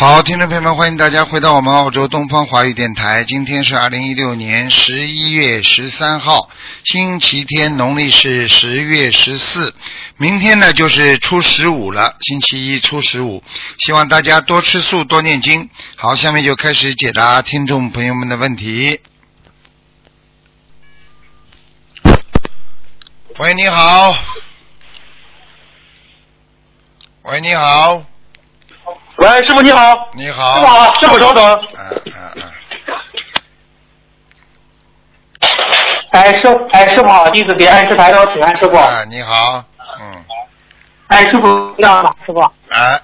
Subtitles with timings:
[0.00, 3.22] 好，听众朋友们，欢迎大家回到我们澳洲东方华语电台。
[3.24, 6.48] 今天是二零一六年十一月十三号，
[6.84, 9.74] 星期天，农历是十月十四。
[10.16, 13.44] 明天呢就是初十五了，星期一初十五。
[13.76, 15.68] 希望大家多吃素，多念经。
[15.96, 19.00] 好，下面就开始解答听众朋友们的问题。
[23.36, 24.16] 喂，你好。
[27.24, 28.09] 喂，你好。
[29.20, 30.08] 喂，师傅你好。
[30.14, 30.54] 你好。
[30.54, 31.44] 师傅好，师傅稍等。
[31.44, 32.42] 嗯嗯嗯。
[36.12, 38.78] 哎，师哎师傅好，弟子给安师台长请安，师傅。
[38.78, 39.62] 啊，你好。
[40.00, 40.24] 嗯。
[41.08, 42.40] 哎，师傅这样的，师傅。
[42.70, 42.98] 哎。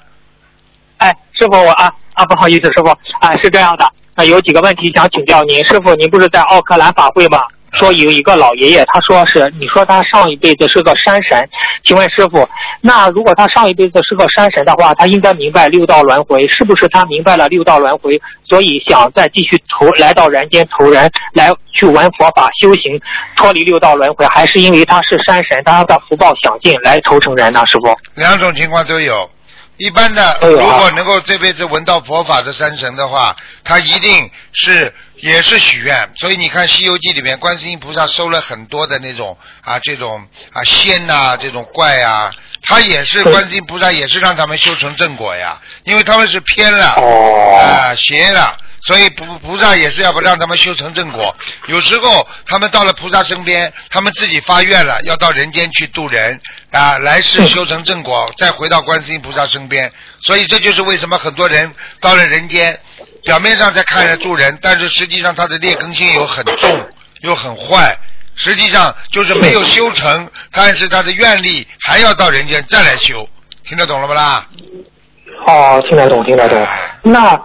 [0.96, 2.88] 哎，师傅我啊啊不好意思，师傅
[3.20, 7.42] 啊是这样的啊有几个问题想请教您，师傅您不是在奥克兰法会吗？
[7.78, 11.48] 说有一个老爷爷，他说是你说他上一辈子是个山神，
[11.84, 12.48] 请问师傅，
[12.80, 23.00] 那如果他上一辈子是个山神的话，他应该明白六道轮回，是不是他明白了六道轮回，所以想再继续投来到人间投人，来去闻佛法修行，
[23.36, 27.62] 脱离六道轮回，还是因为他是山神，他的福报享尽来投成人呢？
[27.66, 29.30] 师傅，两种情况都有。
[29.78, 36.12] 一般的，如果能够这辈子闻到佛法的山神的话，他一定是也是许愿。
[36.16, 48.56] 所以你看《西游记》里面，观世音菩萨收了很多的那种啊，这种啊仙呐，这种怪啊，他也是观世音菩萨也是让他们修成正果呀，因为他们是偏了啊邪了。
[48.86, 51.34] 所以菩菩萨也是要不让他们修成正果。
[51.66, 59.92] 有时候他们到了菩萨身边，他们自己发愿了，要到人间去度人啊，来世修成正果，再回到观世音菩萨身边。
[60.22, 62.78] 所以这就是为什么很多人到了人间，
[63.24, 66.88] 表面上在看着助人，但是实际上他的劣根性又很重，
[67.22, 67.98] 又很坏。
[68.36, 73.28] 实际上就是没有修成，但是他的愿力还要到人间再来修。
[73.64, 74.46] 听得懂了不啦？
[75.48, 76.64] 哦，听得懂，听得懂。
[77.02, 77.36] 那。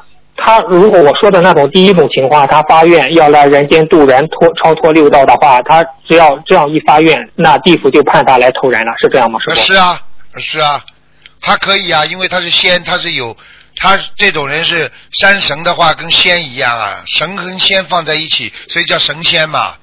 [0.44, 9.40] 他如果我说的那种第一种情况，他发愿要来人间度人脱超脱六道的话，他只要这样一发愿，那地府就判他来投人了，是这样吗？
[9.48, 10.02] 是是啊，
[10.38, 10.84] 是啊，
[11.40, 13.36] 他可以啊，因为他是仙，他是有
[13.78, 19.76] 他这种人是山神的话，跟仙一样啊，神跟仙放在一起，所以叫神仙嘛，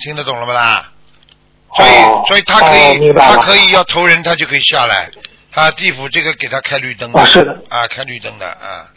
[0.00, 0.88] 听得懂了不啦？
[1.74, 1.88] 所以
[2.28, 5.10] 所以他可以他可以要投人，他就可以下来，
[5.52, 8.88] 他地府这个给他开绿灯啊，是的啊，开绿灯的啊。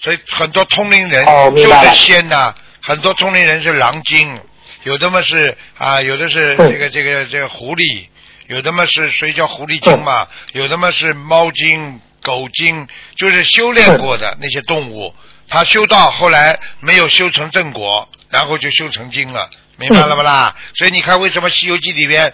[0.00, 4.40] 所以很多通灵人就是仙呐，很多通灵人是狼精，
[4.84, 8.06] 有的嘛是啊，有的是这个这个这个狐狸，
[8.46, 12.86] 有的嘛是谁叫狐狸精嘛，有的嘛是猫精、狗精，
[13.16, 15.14] 就是修炼过的那些动物，
[15.48, 20.54] 他修道后来没有修成正果，然后就修成精了，明白了不啦？
[20.74, 22.32] 所以你看为什么《西游记》里边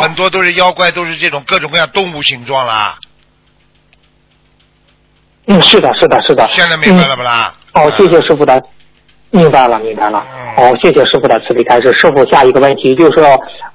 [0.00, 2.98] 很多都是妖怪，都是这种各种各样动物形状啦。
[5.46, 6.46] 嗯，是的，是的，是的。
[6.48, 7.54] 现在明白了不啦？
[7.74, 8.60] 哦，谢谢师傅的，
[9.30, 10.18] 明白了，明白了。
[10.56, 11.92] 哦，谢谢师傅的慈悲开示。
[11.92, 13.20] 师傅，下一个问题就是，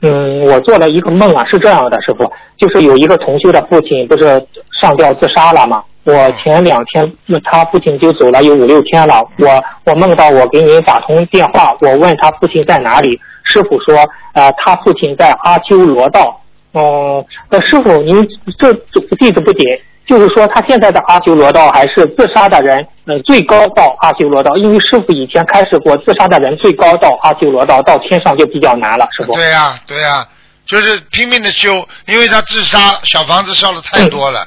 [0.01, 4.45] 嗯，我做了一个梦啊，是这样的，师傅，就是有一个同修的父亲不是
[4.81, 5.83] 上吊自杀了吗？
[6.03, 13.95] 我前两天那他父亲就走了有五六天了，我我梦到我给您打通电话，我问他父亲在哪里，师傅说，
[14.33, 16.41] 呃，他父亲在阿修罗道。
[16.73, 18.27] 哦，那师傅您
[18.57, 18.73] 这
[19.19, 19.81] 弟子不解。
[20.07, 24.53] 就是说，他现在的阿修罗道还是自杀的人，呃，最高到阿修罗道。
[24.57, 29.33] 因为师傅以前开始过，自杀的人最高到阿修罗道，到天上就比较难了，是不。
[29.33, 30.25] 对呀，对呀，
[30.65, 34.45] 就是拼命的修，因为他自杀，小房子烧的太多了，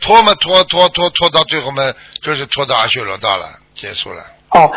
[0.00, 1.82] 拖嘛拖拖拖拖到最后嘛，
[2.20, 4.16] 就是拖到阿修罗道了，结束了。
[4.50, 4.70] 哦，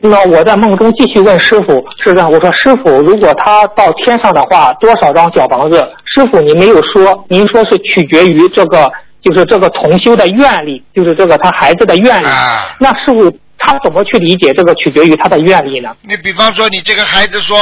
[0.00, 5.76] 那我在梦中继续问师傅，是这样，我说师傅，如果他到天上的话，多少张小房子？
[6.06, 8.90] 师傅，您没有说，您说是取决于这个。
[9.24, 12.26] 就是这个同修的愿力，就是这个他孩子的愿力。
[12.26, 15.96] 啊、那师傅他怎么去理解这个取决于他的愿力呢？
[16.02, 17.58] 你比方说，你这个孩子说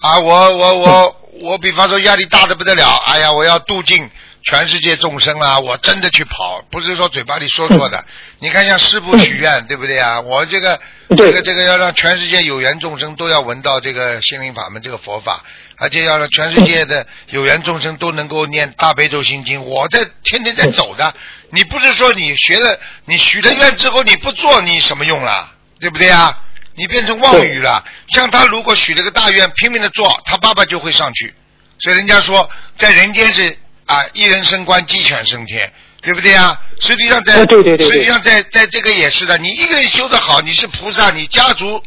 [0.00, 4.10] 啊，我我我我，比方说压力大的不得了，哎呀，我要度尽
[4.42, 8.04] 全世界众生啊，我真的去跑，不是说嘴巴里说说的。
[8.40, 10.20] 你看，像师傅许愿，对不对啊？
[10.20, 10.78] 我这个
[11.16, 15.42] 这个这个要让全世界有缘众生都要闻到这个心灵法门，这个佛法。
[15.84, 21.14] 而且要让全世界的有缘众生都能够念大悲咒心经，我在天天在走的。
[21.50, 25.52] 你不是说你学了，你许了愿之后你不做，你什么用了？
[25.78, 26.38] 对不对啊？
[26.74, 27.84] 你变成妄语了。
[28.08, 31.34] 像他如果许了个大愿，拼命的做，他爸爸就会上去。
[31.78, 32.48] 所以人家说，
[32.78, 33.54] 在人间是
[33.84, 35.70] 啊一人升官，鸡犬升天，
[36.00, 36.58] 对不对啊？
[36.80, 41.82] 实际上在实际上在在这个也是的，你一个人修得好，你是菩萨，你家族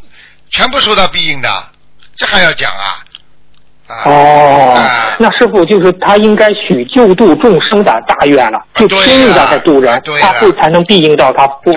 [0.52, 1.72] 全部受到庇应的，
[2.14, 3.04] 这还要讲啊？
[4.04, 4.76] 哦，
[5.18, 11.72] 那师傅就是他应该许救度众生的大愿了，就拼命的在度人，他会才能庇应到他父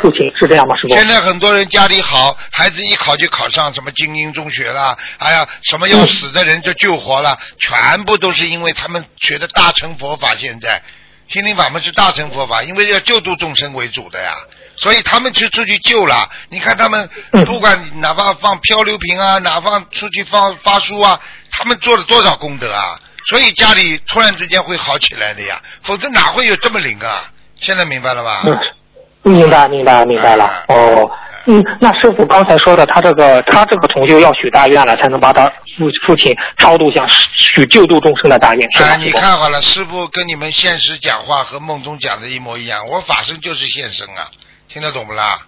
[0.00, 0.76] 父亲，是这样吗？
[0.76, 0.94] 师傅？
[0.94, 10.34] 现在很多人家里好，孩子一考就考上什么精英中学了，哎呀，什么要死的人就救活了，全部都是因为他们学的大乘佛法。
[10.36, 10.82] 现在
[11.28, 14.34] 心灵法门是大乘佛法，因为要救度众生为主的呀。
[14.76, 17.08] 所以他们去出去救了，你看他们
[17.46, 21.18] 不管哪怕放漂流瓶啊，哪怕出去放发书啊，
[21.50, 23.00] 他们做了多少功德啊！
[23.24, 27.30] 所以家里突然之间会好起来的呀，否则哪会有这么灵啊？
[27.58, 28.42] 现在明白了吧？
[28.44, 30.64] 嗯，明白明白明白了。
[30.68, 31.10] 哦，
[31.46, 35.46] 嗯，那师傅刚才说的，他这个他这个同修要许大愿了，才能把他
[35.78, 38.68] 父父亲超度向许救度众生的大愿。
[38.80, 44.28] 哎，你看好了，师傅跟你们现实讲话和梦中讲的一模一样，我法身就是现身啊。
[44.68, 45.38] 听得懂不啦？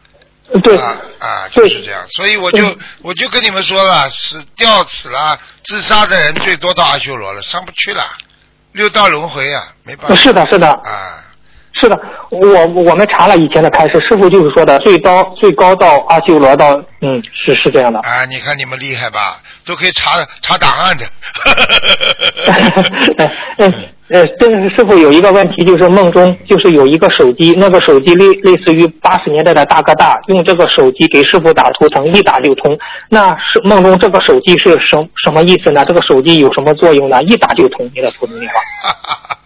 [0.63, 2.01] 对啊啊，就是这样。
[2.09, 2.65] 所以我就
[3.03, 8.03] 我就跟你们说了，死吊死了、自杀的人最多到阿修罗了，上不去了，
[8.73, 10.15] 六道轮回啊，没办法。
[10.15, 10.71] 是的，是的。
[10.71, 11.18] 啊，
[11.81, 17.99] 是的，我我们查了以前的开示，师傅就是说的最高最高到阿修罗道，嗯，是是这样的。
[18.01, 19.39] 啊，你看你们厉害吧？
[19.65, 21.05] 都可以查查档案的。
[24.09, 32.79] 呃，这个师傅有一个问题，就是梦中就是有一个手机，那个手机类类似于八十年代的大哥大，用这个手机给师傅打图腾，一打就通。
[33.11, 35.85] 那是梦中这个手机是什什么意思呢？
[35.85, 37.23] 这个手机有什么作用呢？
[37.25, 38.59] 一打就通你的图腾电话。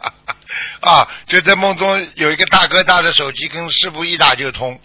[0.82, 4.78] 啊，就在梦中有一个大哥大的手机，跟师傅一打就通。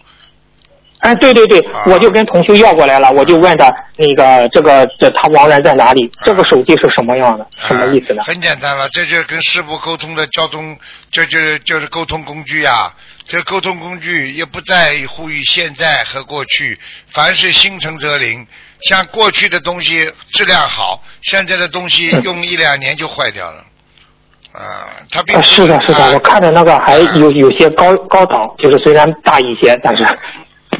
[1.00, 6.10] 哎，对对对，我就跟同修要过来了，我就问他那个这个这他亡人在哪里？
[6.24, 7.46] 这个手机是什么样的？
[7.56, 8.22] 什么意思呢？
[8.24, 10.76] 很简单了，这就是跟师傅沟通的交通，
[11.12, 12.92] 这就是就是沟通工具呀。
[13.26, 16.80] 这沟通工具也不在乎于现在和过去，
[17.10, 18.44] 凡是心诚则灵。
[18.88, 23.64] 像过去的东西质量好，现在的东西用一两年就坏掉了。
[24.58, 30.04] 啊，他并是的，是的，我看着那个还有有些高高档，就是虽然大一些，但是。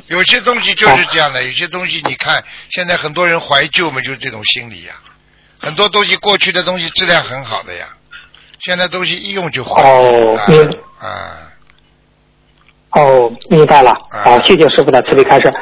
[0.09, 4.95] 有些东西就是这样的，有些东西你看，现在很多人怀旧嘛，就是这种心理呀。
[5.61, 7.87] 很多东西过去的东西质量很好的呀，
[8.59, 9.83] 现在东西一用就坏。
[9.83, 11.39] 哦，明啊。
[12.93, 13.95] 哦，明白了。
[14.11, 15.53] 好，谢谢师傅的慈悲开示。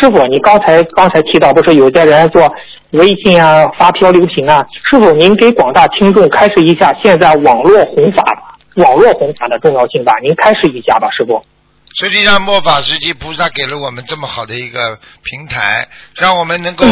[0.00, 2.42] 师傅，你刚才刚才提到，不是有些人做
[2.94, 4.64] 微信啊、发漂流瓶啊？
[4.90, 8.22] 师傅，您给广大听众开示一下，现在网络弘法、
[8.76, 10.12] 网络弘法的重要性吧？
[10.22, 11.44] 您开示一下吧，师傅。
[11.96, 15.86] 实际上，末法时期，菩萨给了我们这么好的一个平台，
[16.16, 16.84] 让我们能够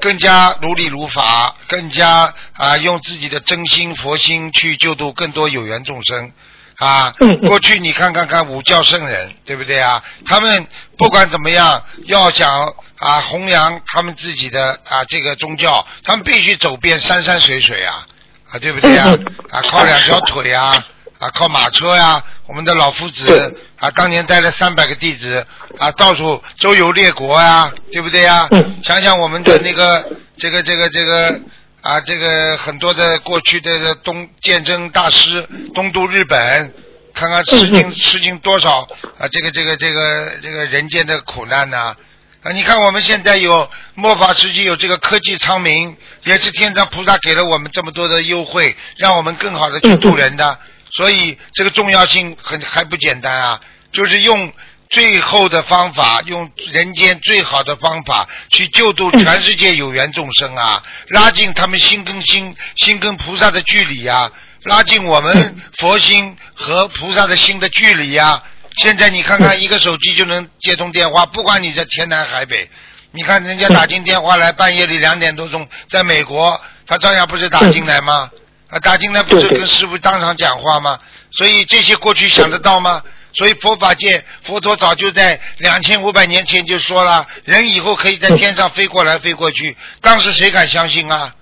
[0.00, 6.32] 更加如理如法，更加啊用自己的真心佛心去救度更多有缘众生
[6.78, 7.14] 啊。
[7.46, 10.02] 过去你看看看五教圣人， 对不对啊？
[10.26, 10.66] 他们
[10.96, 18.06] 不管怎么样，要想啊弘扬他们自己的啊这个宗教，他们必须走遍山山水水啊
[18.50, 19.16] 啊，对不对啊？
[19.50, 20.84] 啊，靠两条腿啊。
[21.18, 22.22] 啊，靠马车呀！
[22.46, 25.44] 我们的老夫子啊，当年带了三百个弟子
[25.76, 28.48] 啊，到处周游列国呀，对不对呀？
[28.84, 31.40] 想想我们的那个这个这个这个
[31.80, 36.74] 啊，这个很多的过去的东鉴真大师东渡日本，
[37.14, 38.80] 看看吃尽吃尽多少
[39.18, 41.94] 啊，这个这个这个这个人间的苦难呐！
[42.42, 50.58] 啊，你看我们现在有末法时期有这个科技昌明，也是天上菩萨给了我们这么多的优惠，让我们更好的去度人的。
[50.90, 53.60] 所以这个重要性很还不简单啊，
[53.92, 54.52] 就是用
[54.90, 64.30] 最后的方法，用人间最好的方法去救度全世界有缘众生啊，拉近他们心跟心、心跟菩萨的距离呀，
[64.62, 68.42] 拉近我们佛心和菩萨的心的距离呀。
[68.78, 72.70] 现在你看看，一个手机就能接通电话，不管你在天南海北，
[73.10, 78.30] 你看人家打进电话来，半夜里两点多钟，在美国，他照样不是打进来吗？
[78.70, 80.98] 啊，打进来不是跟师傅当场讲话吗？
[81.32, 83.02] 所以这些过去想得到吗？
[83.32, 89.76] 所以佛法界佛陀早就在两千五百年前就说了，人以后可以在天上飞过来飞过去。
[90.00, 91.32] 当时谁敢相信啊？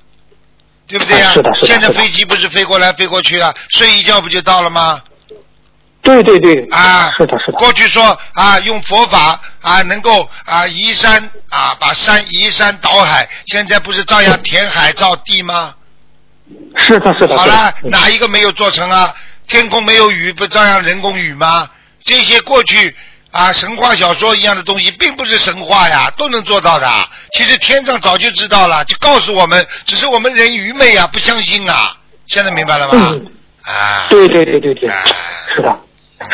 [0.89, 1.33] 对不对呀？
[1.33, 1.67] 是的，是的。
[1.67, 5.01] 现在飞机不是飞过来飞过去了，睡一觉不就到了吗？
[6.03, 6.65] 对对对。
[6.71, 7.59] 啊，是的，是的。
[7.59, 15.75] 过去说啊，用佛法啊，能够啊移山啊，把山移山倒海，现在不是照样填海造地吗？
[16.77, 17.37] 是的，是的。
[17.37, 19.15] 好了，哪一个没有做成啊？
[19.49, 21.69] 天空没有雨，不照样人工雨吗？
[22.07, 22.97] 这些过去
[23.33, 26.89] 啊，神话小说一样的东西，并不是神话呀，都能做到的。
[27.35, 31.99] 其实天上早就知道了，就告诉我们，只是我们人愚昧啊，不相信啊。
[32.27, 33.15] 现在明白了吗？
[33.63, 34.07] 啊。
[34.09, 34.89] 对对对对对，
[35.55, 35.77] 是的。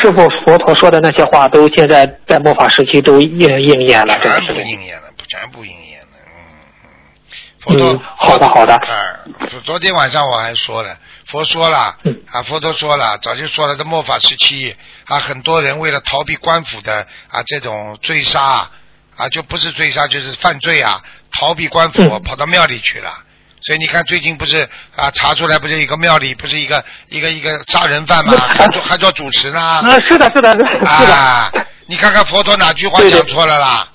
[0.01, 5.92] 师傅，佛陀说的那些话，都现在在末法时期都应应验了，全部应验了，全部应验
[7.63, 8.73] 佛陀，好的好的。
[8.75, 8.81] 啊，
[9.63, 11.95] 昨天晚上我还说了，佛说了，
[12.31, 18.69] 啊，佛陀说了，早就说了，这末法时期啊，很多人为了逃避官府的啊这种追杀
[19.15, 21.01] 啊，就不是追杀就是犯罪啊，
[21.39, 23.11] 逃避官府，跑到庙里去了。
[23.61, 24.67] 所以你看，最近不是
[24.97, 28.33] 啊，查出来不是一个庙里不是一个一个一个杀人犯吗？
[28.37, 29.61] 还做还做主持呢？
[29.61, 31.65] 啊，是的，是的，是的。
[31.85, 33.87] 你看看佛陀哪句话讲错了啦？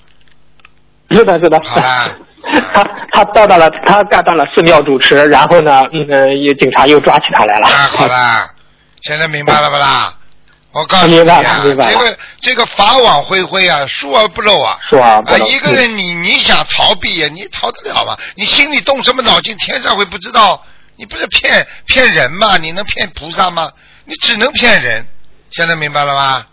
[1.11, 1.61] 是的，是的。
[1.61, 2.09] 好啦。
[2.73, 6.07] 他他到达了，他干到了寺庙主持，然后呢，嗯，
[6.57, 7.67] 警察又抓起他来了。
[7.67, 8.49] 啊，好啦，
[9.01, 10.13] 现在明白了不啦？
[10.71, 14.77] 我告诉你啊，这个这个法网恢恢啊，疏而不漏啊。
[14.87, 15.43] 疏而不漏。
[15.43, 18.15] 啊，一个人你你想逃避呀，你逃得了吗？
[18.35, 20.63] 你心里动什么脑筋，天上会不知道？
[20.95, 22.57] 你不是骗骗人吗？
[22.57, 23.71] 你能骗菩萨吗？
[24.05, 25.05] 你只能骗人。
[25.49, 26.45] 现在明白了吧？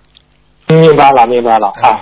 [0.68, 2.00] 明白了，明白了啊。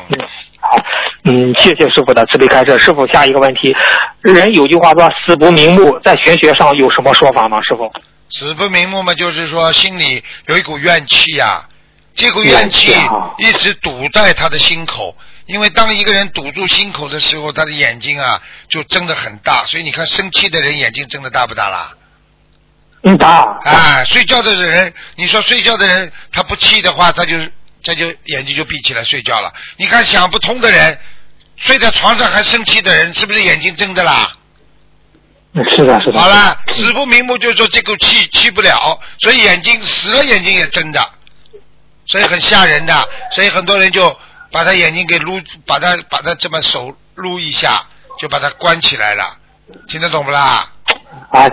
[0.71, 0.78] 好，
[1.25, 2.78] 嗯，谢谢师傅的慈悲开示。
[2.78, 3.75] 师傅，下一个问题，
[4.23, 7.61] 人有句话说“死不瞑目”，在玄学上有什么说法吗？
[7.62, 7.92] 师傅？
[8.30, 11.68] 死不瞑目嘛，就是说心里有一股怨气呀。
[12.16, 12.94] 这股怨气
[13.38, 15.16] 一直堵在他的心口，
[15.47, 19.64] 因为当一个人堵住心口的时候，他的眼睛啊就睁得很大。
[19.64, 21.92] 所以你看，生气的人眼睛睁得大不大啦？
[23.02, 23.59] 嗯，大。
[23.64, 27.37] 哎，睡觉的人，你说睡觉的人他不气的话，他就
[27.84, 29.52] 他就眼睛就闭起来睡觉了。
[29.76, 30.98] 你看想不通的人，
[31.56, 34.32] 睡在床上还生气的人，是不是眼睛睁着啦？
[35.70, 36.18] 是的，是的。
[36.18, 41.00] 好了，死不瞑目，就是说这口气气不了，所以眼睛死了，眼睛也睁着。
[42.06, 44.18] 所以很吓人的，所以很多人就
[44.50, 47.86] 把他眼睛给撸，把他把他这么手撸一下，
[48.18, 49.36] 就把他关起来了，
[49.88, 50.70] 听得懂不啦？
[51.30, 51.46] 啊，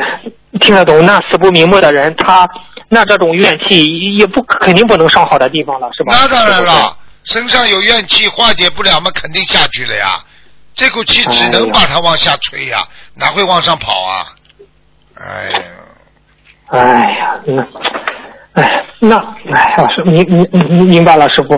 [0.60, 1.06] 听得懂。
[1.06, 2.50] 那死不瞑目的人，他
[2.94, 6.14] 那这种怨气也不肯定不能上好的地方了，是吧？
[6.14, 10.20] 那当然了，身上有怨气化解不了嘛，肯定下去了呀。
[10.76, 12.84] 这口气只能把它往下吹呀，
[13.14, 14.28] 哪会往上跑啊？
[15.16, 15.62] 哎呀，
[16.68, 18.62] 哎呀，那。
[18.62, 19.16] 哎，那
[19.54, 21.58] 哎，老师，明明明明白了，师傅。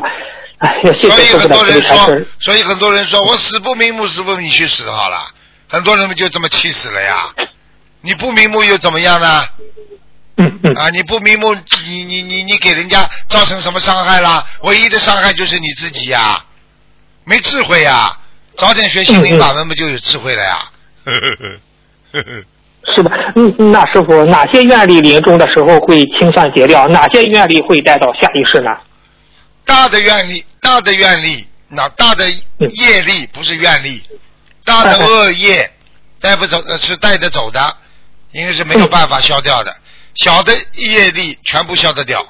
[0.60, 5.32] 哎，谢谢所以很多人说，所以很多人说我死不瞑目，死不你去死好了。
[5.68, 7.34] 很多人们就这么气死了呀。
[8.02, 9.44] 你不瞑目又怎么样呢？
[10.38, 10.74] 嗯嗯。
[10.76, 14.46] 啊，你不瞑目，你你你你给人家造成什么伤害啦？
[14.62, 16.44] 唯一的伤害就是你自己呀，
[17.24, 18.18] 没智慧呀。
[18.56, 20.72] 早点学心灵法门，不就有智慧了呀？
[21.06, 21.60] 呵呵呵
[22.14, 22.44] 呵呵。
[22.96, 26.88] 是的，嗯，那师傅，哪些愿力临终的时候会清算结掉？
[26.90, 28.72] 哪些愿力会带到下一世呢？
[29.66, 34.04] 大的愿力，大的愿力，那大的业力不是愿力，
[34.66, 35.72] 大的恶业
[36.20, 37.78] 带不走，是带得走的，
[38.34, 39.74] 因为是没有办法消掉的。
[40.16, 42.26] 小的业力全部消得掉。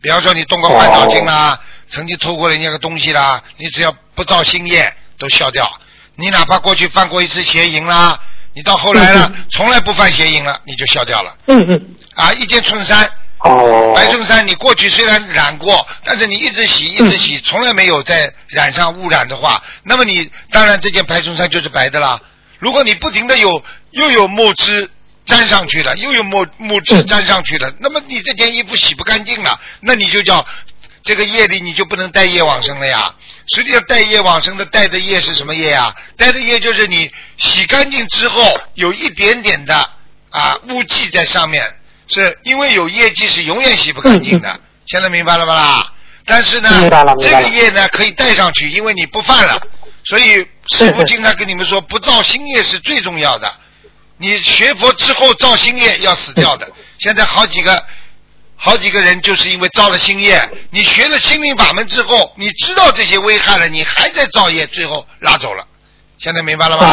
[0.00, 5.80] 比方说你动过坏脑筋啦，曾经偷过人家个东西啦，你只要不造新业，都消掉。
[6.16, 8.18] 你哪怕过去犯过一次邪淫啦。
[8.56, 11.36] 你到后来了，从来不犯邪淫了，你就消掉了。
[11.46, 11.94] 嗯嗯。
[12.14, 13.10] 啊，一件衬衫，
[13.94, 22.20] 白衬衫，你过去虽然染过，但是你一直洗，一直洗，从来没有再染上污染的话，那么你当然这件白衬衫就是白的啦。
[22.60, 24.88] 如果你不停的有又有墨汁
[25.24, 30.46] 沾上去了，又有墨墨汁粘上去了，那么你这件衣服洗不干净了，那你就叫
[31.02, 33.14] 这个业力你就不能带业往生了呀。
[33.54, 35.94] 实际上带业往生的带的业是什么业啊？
[36.16, 38.42] 带的业就是你洗干净之后
[38.74, 39.90] 有一点点的
[40.30, 41.62] 啊污迹在上面，
[42.08, 44.60] 是因为有业迹是永远洗不干净的。
[44.86, 45.92] 现在明白了吧啦？
[46.26, 46.70] 但是呢，
[47.20, 49.60] 这个业呢可以带上去，因为你不犯了。
[50.04, 53.54] 所以师傅经常跟你们说，不造新业是最重要的。
[54.24, 56.66] 你学佛之后造新业要死掉的。
[56.98, 57.82] 现在好几个。
[58.56, 60.40] 好几个人就是因为造了新业，
[60.70, 65.64] 你学了心灵法门之后，你知道这些危害了，你还在造业，最后拉走了。
[66.16, 66.86] 现在明白了吗？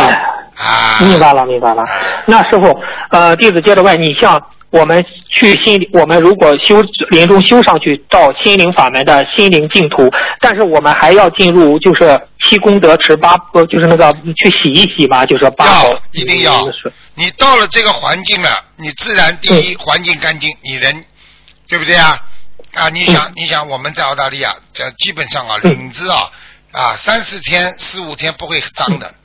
[0.57, 1.85] 啊，明白了，明白了。
[2.25, 2.77] 那师傅，
[3.11, 10.09] 呃，弟子接着问你，像我们去心，我们如果修临终修上去到心灵法门的心灵净土，
[10.41, 13.37] 但是我们还要进入就是七功德池八，
[13.69, 15.65] 就是那个去洗一洗吧，就是八。
[15.67, 16.67] 要一定要。
[17.15, 21.05] 你到了这个环境了，你自然第一环境干净，你人。
[21.67, 22.21] 对不对啊？
[22.73, 26.29] 啊，你想，你想，我们在澳大利亚，这基本上啊，领子啊，
[26.73, 29.15] 啊，三四天、四五天不会脏的，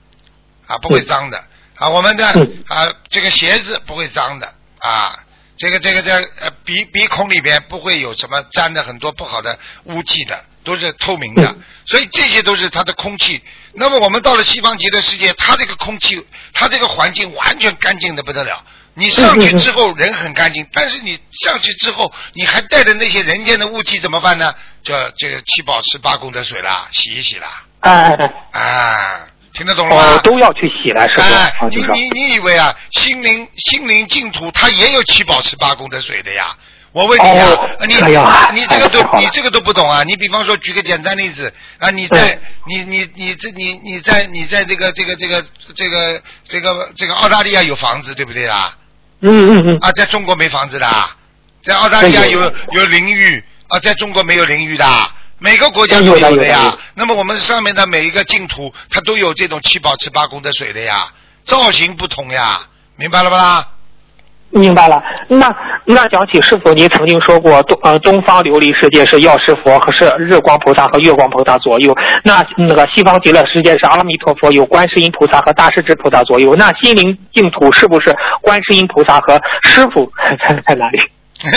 [0.69, 1.45] 啊，不会脏的。
[1.75, 2.25] 啊，我们的
[2.69, 5.19] 啊，这个鞋子不会脏的，啊，
[5.57, 11.57] 这个这个在呃鼻鼻孔里边不会有什么沾的很多不好的污迹的，都是透明的。
[11.87, 13.43] 所以这些都是它的空气。
[13.73, 18.65] 那么我们到了西方极乐世界，它这个空气，它这个环境完全干净的不得了。
[18.99, 24.55] 你上去之后人很干净，但是你上去之后你还带着那些人间的雾气怎么办呢？
[24.83, 27.65] 叫这个七宝池八功德水啦，洗一洗啦。
[27.81, 28.61] 哎哎哎。
[28.61, 30.21] 啊，听得懂了吗？
[30.23, 31.25] 都要去洗来，是吧？
[31.71, 36.55] 你你你以为啊，心灵心灵净土它也有七宝十八功德水的呀？
[36.93, 40.03] 我问你啊，你你这个都你这个都不懂啊？
[40.05, 45.43] 你比方说举个简单例子啊，你在你你你这你你在你在这个这个这个
[45.75, 48.77] 这个这个这个澳大利亚有房子对不对啊？
[49.23, 49.79] 嗯嗯嗯。
[49.81, 50.87] 啊，在中国没房子的，
[51.63, 54.85] 在澳大利亚有有淋浴啊，在中国没有淋浴的，
[55.39, 56.75] 每个国家都有的呀。
[56.95, 61.09] 那么我们上面的每一个净土，它都有这种七宝池八功德水的呀，
[61.45, 62.61] 造型不同呀，
[62.97, 63.69] 明白了吧啦？
[64.51, 71.93] 明白了，那那讲起师傅，您曾经说过东呃东方琉璃世界是药师佛和是日光菩萨和月光菩萨左右，
[72.25, 81.01] 那那个西方极乐世界是阿弥陀佛有观世音菩萨和大势至菩萨左右，那心灵净土是不是观世音菩萨和师傅在 在哪里？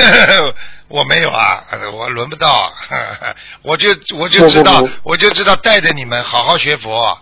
[0.89, 2.73] 我没有啊，我轮不到，
[3.63, 7.17] 我就我就知道我就知道带着你们好好学佛。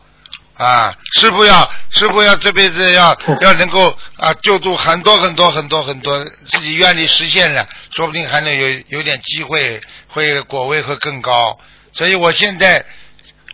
[0.56, 11.60] 啊，师傅要师傅要这辈子要要能够啊救助很多很多很多很多自己愿力实现了，说不定还能有有点机会，会果位会更高。
[11.94, 12.84] 所以我现在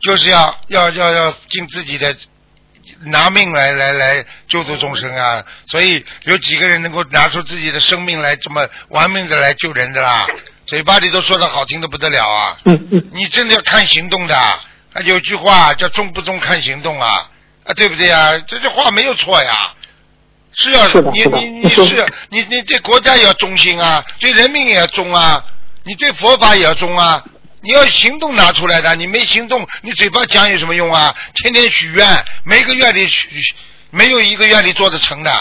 [0.02, 2.16] 就是要要要要尽自己的
[3.06, 5.44] 拿命来来来救助众生啊！
[5.68, 10.28] 所以有几个人能够拿出自己的生命来这么玩命的来救人的啦？
[10.66, 12.58] 嘴巴里都说的好听的不得了啊！
[13.12, 14.38] 你真的要看行动的。
[14.38, 17.28] 啊，有句话叫“忠不忠看行动”啊，
[17.66, 18.38] 啊，对不对啊？
[18.48, 19.74] 这句话没有错呀，
[20.54, 25.44] 是要你你你是你你对国家也要忠心啊，对人民也要忠啊，
[25.84, 27.24] 你对佛法也要忠啊，
[27.64, 31.16] 你要行动拿出来的，你没行动，你嘴巴讲有什么用啊？
[31.36, 32.06] 天天许愿，
[32.44, 33.28] 每个愿里许
[33.90, 35.32] 没有一个愿里做得成的，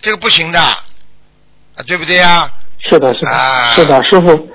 [0.00, 0.76] 这个不行的，啊，
[1.86, 2.50] 对不对呀？
[2.88, 4.48] 是的，是的，是的，师傅。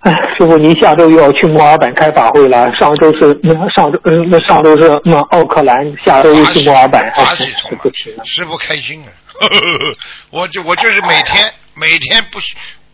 [0.00, 2.70] 哎，师傅，您下周又要去墨尔本开法会了。
[2.74, 7.36] 上周是那上周，嗯，那上周是那奥克兰，下周又去墨尔本，哎，
[7.78, 9.12] 不提了，师傅开心了。
[10.30, 12.38] 我就我就是每天每天不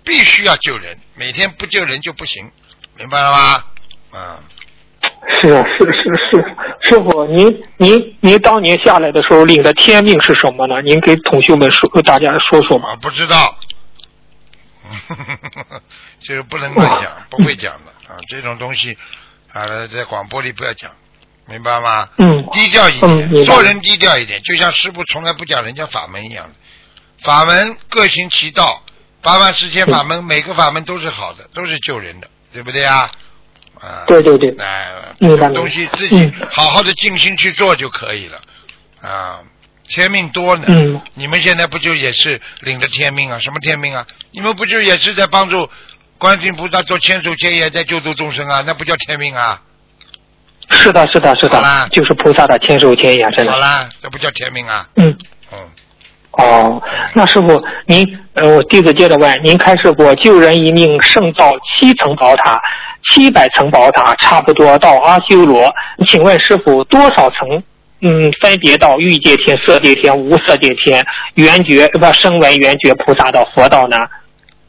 [0.04, 2.50] 必须要救人，每天不救人就不行，
[2.96, 3.64] 明白了吗？
[4.12, 4.38] 嗯，
[5.42, 6.44] 是啊，是是是，
[6.88, 10.80] 师傅，您您您当年下来的时候领的天命是什么呢？
[10.82, 12.96] 您给同学们说，大家说说吧。
[13.00, 13.56] 不知道。
[16.22, 18.16] 这个不能乱讲， 不会讲的啊！
[18.28, 18.96] 这种东西
[19.52, 20.90] 啊，在广播里不要讲，
[21.46, 22.08] 明白吗？
[22.18, 22.46] 嗯。
[22.52, 26.50] 低调一点，做人低调一点，就像师傅从来不讲人家法门一样。
[27.22, 28.80] 法门各行其道，
[29.22, 33.10] 八万四千法门，每个法门都是好的，都是救人的，对不对啊？
[33.80, 34.04] 啊。
[34.06, 34.50] 对对对。
[34.58, 38.40] 哎，这种东西自己好好的静心去做就可以了
[39.00, 39.40] 啊。
[39.88, 43.38] 天命多呢，嗯你们现在不就也是领着天命啊？
[43.38, 44.04] 什么天命啊？
[44.32, 45.70] 你们不就也是在帮助
[46.18, 48.64] 观世音菩萨做千手千眼，在救度众生啊？
[48.66, 49.62] 那不叫天命啊？
[50.70, 53.52] 是的，是的，是的，就是菩萨的千手千眼，真的。
[53.52, 54.88] 好啦，这不叫天命啊？
[54.96, 55.16] 嗯。
[56.38, 56.46] 嗯。
[56.46, 56.82] 哦，
[57.14, 62.60] 那师傅，您呃，我弟子接着问，您开示过救人一命胜造七层宝塔，
[63.10, 65.72] 七百层宝塔差不多到阿修罗，
[66.06, 67.62] 请问师傅多少层？
[68.02, 71.02] 嗯，分别到欲界天、色界天、无色界天、
[71.34, 73.96] 圆觉不声闻圆觉菩萨到佛道呢？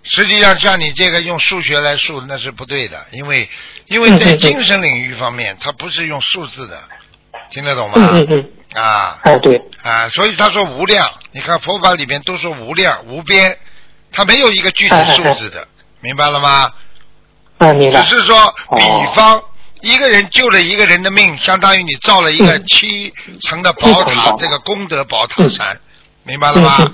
[0.04, 3.48] 实际上，像你这个用数学来数那是不对的，因为
[3.88, 6.78] 因为在精神领域方面，它不是用数字的，
[7.52, 7.96] 听得懂吗？
[8.14, 8.46] 嗯嗯嗯。
[8.74, 9.20] 啊。
[9.24, 9.62] 哎，对。
[9.84, 13.58] 啊，所以他说无量，你看佛法里面都说无量无边，
[14.12, 15.68] 它没有一个具体数字的，
[16.02, 16.72] 明白了吗？
[17.60, 18.04] 嗯，明白。
[18.04, 18.84] 只是说，比
[19.16, 19.44] 方。
[19.82, 25.80] 一个人救了一个人的命，相当于你造了一个七层的宝塔，这个功德宝塔山，
[26.24, 26.92] 明白了吗？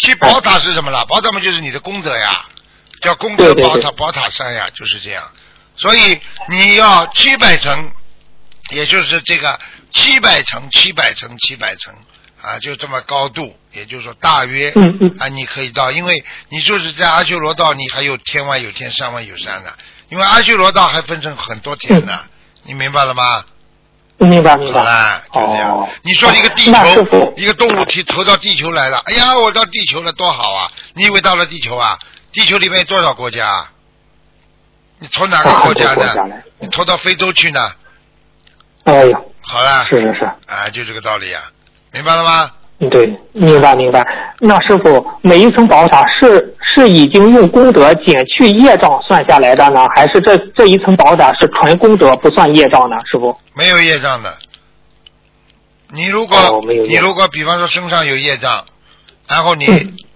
[0.00, 1.04] 七宝塔是什么了？
[1.04, 2.46] 宝塔嘛就是你的功德呀，
[3.02, 5.22] 叫功德宝塔宝塔山呀，就是这样。
[5.76, 7.92] 所以你要七百层，
[8.70, 9.60] 也就是这个
[9.92, 11.94] 七百层、七百层、七百层
[12.42, 14.70] 啊，就这么高度，也就是说大约
[15.18, 19.70] 啊，你可以到，因为你就是在阿修罗道，你还有天外有天，山外有山呢。
[20.08, 22.20] 因为阿修罗道还分成很多天呢，
[22.62, 23.44] 你明白了吗？
[24.18, 25.22] 明白明白。
[25.28, 25.88] 好就这样。
[26.02, 30.70] 你说一个地球，一个动物体投到地球来了，哎呀，我到地球了，多好啊！
[30.94, 31.98] 你以为到了地球啊？
[32.32, 33.68] 地球里面有多少国家？
[34.98, 36.14] 你投哪个国家呢？
[36.58, 37.72] 你投到非洲去呢？
[38.84, 39.84] 哎呀，好了。
[39.84, 40.24] 是是是。
[40.46, 41.42] 啊，就这个道理啊，
[41.92, 42.50] 明白了吗？
[42.92, 44.06] 对，明白明白。
[44.38, 52.96] 那师傅，每一层宝塔是是已经用功德减去业障算下来的呢，还是这这一层宝塔是纯功德不算业障呢？
[53.10, 54.32] 师傅，没有业障的。
[55.90, 56.36] 你如果
[56.86, 58.64] 你如果比方说身上有业障，
[59.26, 59.66] 然后你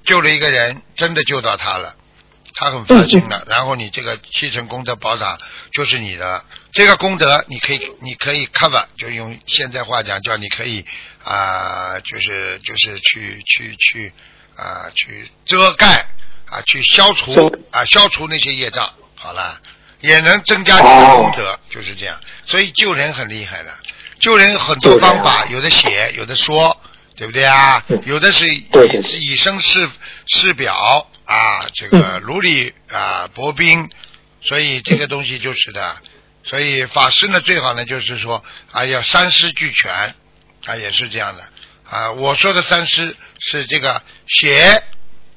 [0.04, 1.94] 救了一个人，真的救到他了，
[2.62, 5.36] 他很发心的，然后你这个七成功德宝塔
[5.72, 10.84] 就是你的，这个功德你可以你可以 cover，就用现在话讲叫你可以
[11.24, 14.12] 啊，就是就是去去去
[14.56, 16.06] 啊去遮盖
[16.46, 19.60] 啊去消除啊消除那些业障，好了，
[20.00, 23.74] 也能增加你的功德，就是这样，所以救人很厉害的。
[24.20, 26.80] 救人很多方法，有的写，有的说，
[27.16, 27.84] 对不对啊？
[28.04, 28.64] 有的是以
[29.20, 29.90] 以身试
[30.28, 33.88] 试表啊，这个如履啊薄冰，
[34.42, 35.96] 所以这个东西就是的。
[36.44, 40.14] 所以法师呢，最好呢就是说啊，要三师俱全，
[40.66, 41.48] 啊也是这样的
[41.88, 42.12] 啊。
[42.12, 44.82] 我说的三师是这个写、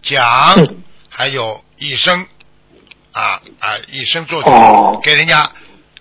[0.01, 0.55] 讲，
[1.07, 2.27] 还有以身
[3.13, 5.49] 啊啊以身作则，给人家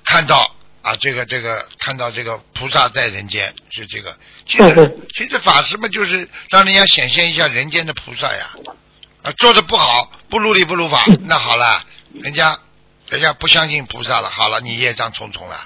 [0.05, 0.51] 看到。
[0.83, 4.15] 啊，这个这个看到这个菩萨在人间是这个，
[4.47, 8.51] 其实其实法师嘛，就是让人家显现一下人间的菩萨呀。
[9.25, 11.81] 啊，做的不好，不如理不如法， 那好了，
[12.13, 12.59] 人家
[13.09, 15.57] 人家不相信菩萨了，好了，你业障重重了，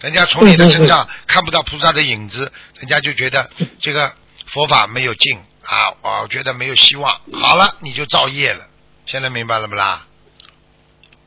[0.00, 3.48] 人家从你的身上看不到菩萨的影子，人家就觉得
[3.80, 4.12] 这个
[4.46, 8.66] 佛法没有劲啊，我觉得没有希望，好了，你就造业了。
[9.06, 10.04] 现在明白了不啦？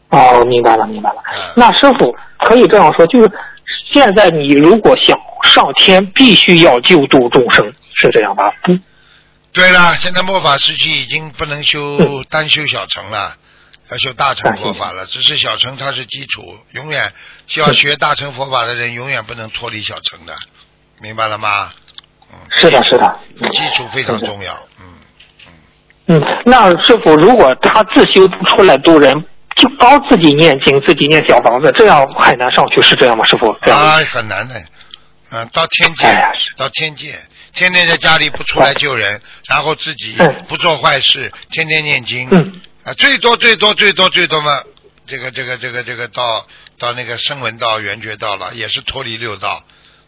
[0.09, 1.23] 哦，明白了，明白了。
[1.55, 3.31] 那师傅可以这样说，就是
[3.91, 7.65] 现在你如果想上天，必须要救度众生，
[7.95, 8.43] 是这样吧？
[8.67, 8.79] 嗯。
[9.53, 13.35] 对了，现在末法时期已经不能修单修小乘了，
[13.89, 15.05] 要修大乘佛法了。
[15.05, 17.11] 只是小乘它是基础，永远
[17.47, 20.33] 需要学大乘佛法的人，永远不能脱离小乘的，
[21.01, 21.71] 明白了吗？
[22.31, 22.37] 嗯。
[22.51, 23.19] 是的，是的。
[23.51, 24.53] 基础非常重要。
[24.79, 24.85] 嗯
[26.07, 26.17] 嗯。
[26.17, 29.25] 嗯，那师傅，如果他自修不出来度人？
[29.57, 33.51] 就帮自己念经，自己念小房子，这样很难上去，是这样吗，师傅？
[33.69, 34.55] 啊，很难的，
[35.29, 36.07] 嗯，到天界，
[36.57, 37.13] 到天界，
[37.53, 40.15] 天天在家里不出来救人，然后自己
[40.47, 42.29] 不做坏事，天天念经，
[42.83, 44.61] 啊，最多最多最多最多嘛，
[45.07, 49.63] 这个这个这个这个到到那个声闻道、圆觉道了，也是脱离六道。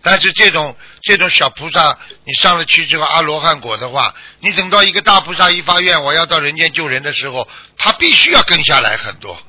[0.06, 9.42] 但是这种这种小菩萨，你上了去之后阿罗汉果的话，你等到一个大菩萨一发愿，我要到人间救人的时候，他必须要跟下来很多。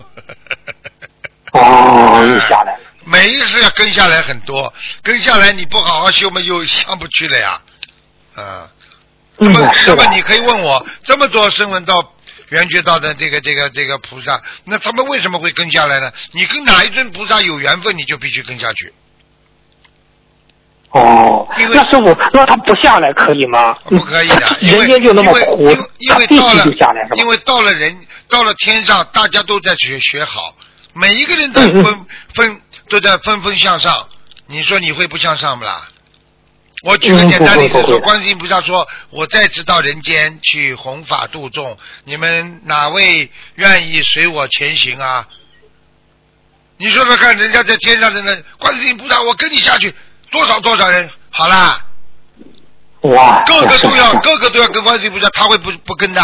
[1.53, 2.79] 哦， 又下来。
[3.05, 7.61] 每一次要跟下来很多，跟下来你不好好修嘛，又上不去了呀。
[8.35, 8.69] 啊，
[9.39, 12.15] 那么那么你可以问我，这么多声闻道、
[12.49, 16.11] 圆觉道的这个这个这个菩萨，那他们为什么会跟下来呢？
[16.33, 18.93] 你跟哪一尊菩萨有缘分，你就必须跟下去。
[20.91, 23.75] 哦，因为那师傅，那他不下来可以吗？
[23.85, 25.69] 不可以的，人间就那么苦，
[25.99, 26.65] 因为到了，
[27.17, 30.55] 因为到了人，到了天上，大家都在学学好，
[30.93, 34.09] 每一个人都分分都在纷纷向上。
[34.47, 35.89] 你说你会不向上不啦？
[36.85, 45.27] 我举个简单例子说，观世音菩萨说：“我再次到人间去弘法度众，你们哪位愿意随我前行啊？”
[46.77, 49.95] 你说说看，人家在天上的那观世音菩萨，我跟你下去。
[50.31, 51.81] 多少多少人好啦，
[53.01, 56.21] 哇，个个都要，个个都要跟观世音菩萨，他会不不跟的，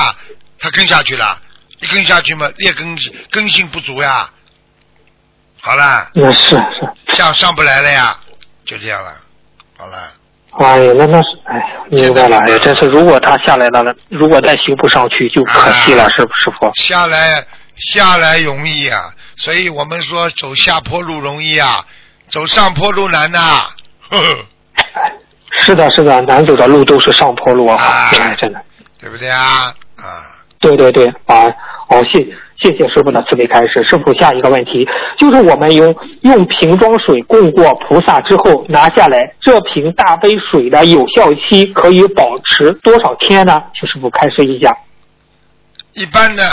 [0.59, 1.41] 他跟下去了，
[1.79, 2.99] 一跟下去嘛，劣根
[3.31, 4.29] 根性不足呀，
[5.63, 8.19] 好啦，也是是，上上不来了呀，
[8.67, 9.17] 就这样了，
[9.79, 10.20] 好了。
[10.59, 16.51] 哎呀，那那是，哎呀，明白了，哎呀，真是，如果他下来了，如果再修不上去，就可惜了，是不是？
[16.51, 17.45] 傅下来
[17.77, 21.85] 下来容易啊，所以我们说走下坡路容易啊，
[22.29, 23.39] 走上坡路难呐。
[25.63, 27.79] 是的，是的，难走的路都是上坡路啊！
[28.13, 28.61] 哎，真的，
[29.01, 29.73] 对不对啊？
[29.97, 30.25] 啊，
[30.61, 31.45] 对对对啊！
[31.91, 32.25] 哦，谢
[32.57, 33.83] 谢谢师傅的慈悲开示。
[33.83, 34.87] 师傅，下一个问题
[35.19, 43.65] 就是我们用用瓶装水供过菩萨之后拿下来，这瓶大杯水的有效期可以保持多少天呢？
[43.75, 44.73] 请师傅开示一下。
[45.95, 46.45] 一般的，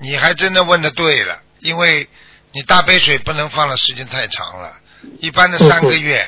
[0.00, 2.08] 你还真的问的对了，因为
[2.52, 4.72] 你大杯水不能放的时间太长了，
[5.20, 6.26] 一般的三个月。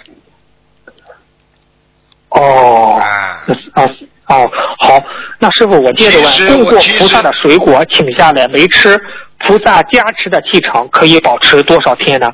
[2.28, 3.42] 哦，啊
[3.74, 3.90] 啊
[4.29, 5.03] 哦，好，
[5.39, 9.01] 那师傅我接着问，供过菩萨的水果请下来没吃，
[9.39, 12.27] 菩萨加持的气场可以保持多少天呢？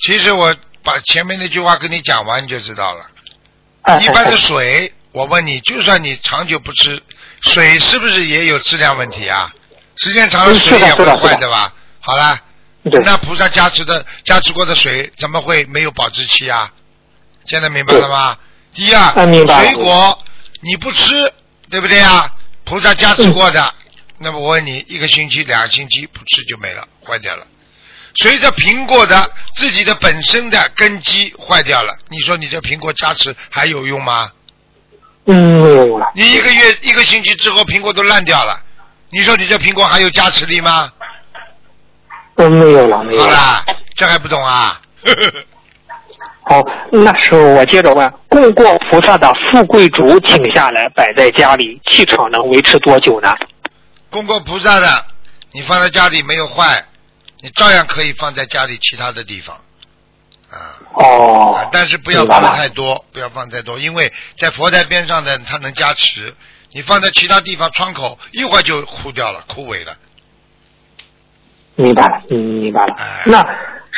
[0.00, 3.98] 其实我把前面那句话跟你讲完你就知道了。
[4.00, 7.00] 一般的水，我问你，就算你长久不吃
[7.40, 9.52] 水，是不是也有质量问题啊？
[9.96, 11.72] 时间长了水也会坏的吧？
[12.00, 12.38] 好了，
[13.04, 16.70] 那菩萨加持的加持过的水怎么会没有保质期啊？
[17.46, 18.36] 现在明白了吗？
[18.74, 20.18] 第二，水果
[20.60, 21.32] 你不吃，
[21.70, 22.34] 对不对啊？
[22.64, 23.74] 菩萨加持过的，
[24.18, 27.46] 那么我问你，一个星期、两个星期不吃就没了，坏掉了。
[28.16, 34.32] 随着苹果的自己的本身的根基坏掉了，你说你这苹果加持还有用吗？
[35.26, 36.10] 嗯，没有了。
[36.14, 38.60] 你一个月一个星期之后，苹果都烂掉了，
[39.10, 40.92] 你说你这苹果还有加持力吗？
[42.36, 43.24] 都，没有了，没有了。
[43.24, 44.80] 好啦，这还不懂啊？
[46.48, 53.34] 好，那时候我接着问：供过菩萨的富贵竹，请下来摆在家里，气场能维持多久呢？
[54.08, 55.04] 供过菩萨的，
[55.52, 56.86] 你放在家里没有坏，
[57.42, 59.54] 你照样可以放在家里其他的地方。
[60.50, 60.56] 啊。
[60.94, 61.52] 哦。
[61.54, 66.32] 啊，但是不要放的太多，不要放太多，因为在佛台边上的它能加持，
[66.72, 69.94] 你放在其他地方窗口，一会儿就枯掉了，枯萎了。
[71.74, 72.94] 明白了，嗯，明白了。
[72.96, 73.38] 哎那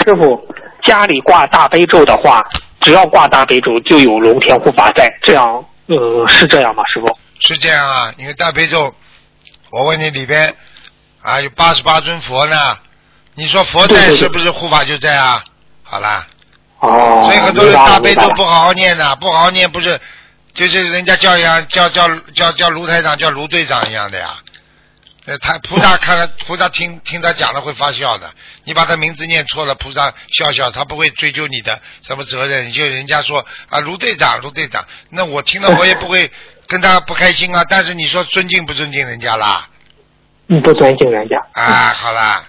[0.04, 0.48] 师傅
[0.80, 2.44] 家里挂大悲咒的话，
[2.80, 7.18] 只要挂大悲咒就有龙天护法在，这样，呃，是这样吗，师傅？
[7.40, 8.94] 是这样啊，因为大悲咒，
[9.70, 10.54] 我问你里边
[11.22, 12.56] 啊有八十八尊佛呢，
[13.34, 15.42] 你说佛在是不是护法就在啊？
[15.82, 16.26] 好啦，
[16.80, 17.22] 哦。
[17.24, 19.98] 所以很多人大悲咒不好好念的，不好好念不是，
[20.52, 24.36] 就是人家叫一样叫叫叫叫卢台长叫卢队长一样的呀。
[25.30, 28.28] 呃，他菩萨看了，菩萨听听他讲了会发笑的。
[28.64, 32.66] 你把他名字念错了，菩萨笑笑，他不会追究你的什么责任。
[32.66, 36.28] 你就人家说啊，卢队长，卢队长，那我听了我也不会
[36.66, 37.64] 跟他不开心啊。
[37.68, 39.68] 但是你说尊敬不尊敬人家啦？
[40.48, 41.36] 你，不尊敬人家。
[41.52, 42.44] 啊，好啦，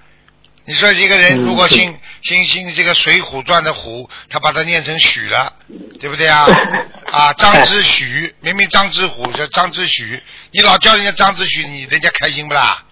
[0.65, 5.53] 你说一个人如果姓姓姓这个《水浒传》的虎，他把它念成许了，
[5.99, 6.45] 对不对啊？
[7.11, 12.83] 啊，张之许，明明张之虎叫张之许，你老叫人家张之许，你人家开心不啦？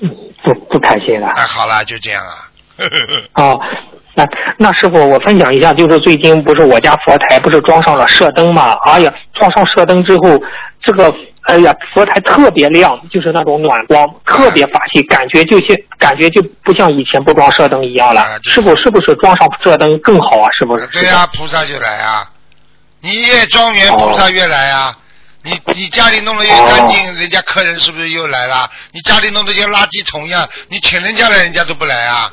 [0.00, 0.08] 嗯，
[0.42, 1.28] 不不开心了。
[1.34, 2.50] 哎，好啦，就这样啊。
[3.34, 3.60] 哦，
[4.20, 4.28] 那
[4.58, 8.76] 那师傅，我分享一下，就是最近不是我家佛台不是装上了射灯嘛？
[8.84, 10.38] 哎呀，装上射灯之后，
[10.82, 18.38] 这个哎呀佛台特别亮，就是那种暖光，特别法喜，感觉就像感觉就不像以前不装射灯一样了啊。
[18.42, 20.48] 就是师傅是不是装上射灯更好啊？
[20.58, 20.86] 是不是？
[20.88, 22.28] 对呀、菩萨就来啊！
[23.00, 24.94] 你越庄园，哦菩萨越来啊！
[25.42, 28.68] 你你家里弄得越干净，人家客人是不是又来了？
[28.92, 32.30] 你家里弄得像垃圾桶一样，你请人家来，人家都不来啊！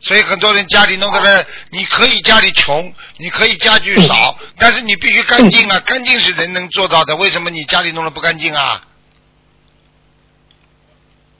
[0.00, 5.80] 所以很多人家里弄得呢，你可以家里穷，你可以家具少，但是你必须干净啊！
[5.80, 8.80] 干净是人能做到的，为什么你家里弄得不干净啊？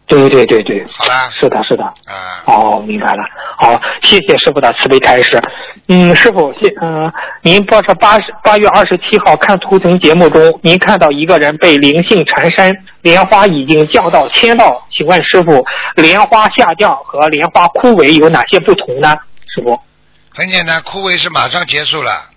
[0.06, 1.84] 对对对对，好啦，是的，是的。
[1.84, 3.22] 啊，哦，明白了。
[3.58, 5.40] 好，谢谢师傅的慈悲开示。
[5.88, 19.14] 嗯，师傅，谢嗯、您报这八十八月二十七号看图腾节目中，您看到一个人被灵性缠身，莲花已经降到天道，请问师傅，莲花下降和莲花枯萎有哪些不同呢？
[19.54, 19.80] 师傅？
[20.30, 22.30] 很简单，枯萎是马上结束了。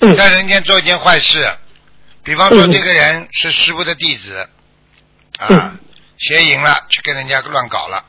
[0.00, 1.50] 嗯在人间做一件坏事，
[2.22, 4.46] 比方说嗯这个人是师傅的弟子，
[5.38, 5.78] 啊嗯，
[6.18, 8.04] 邪淫了，去跟人家乱搞了，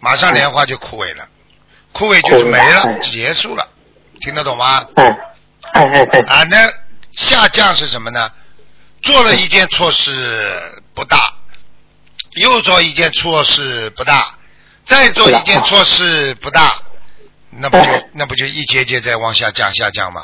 [0.00, 1.26] 马上莲花就枯萎了，
[1.92, 3.66] 枯萎就是没了，结束了，
[4.20, 4.84] 听得懂吗？
[4.94, 5.06] 哎
[5.72, 6.56] 哎哎哎，啊，那
[7.12, 8.30] 下降是什么呢？
[9.02, 10.12] 做了一件错事
[10.94, 11.32] 不大，
[12.36, 14.34] 又做一件错事不大，
[14.84, 16.74] 再做一件错事不大，
[17.50, 20.22] 那不就哎那不就一节节在往下降下降吗？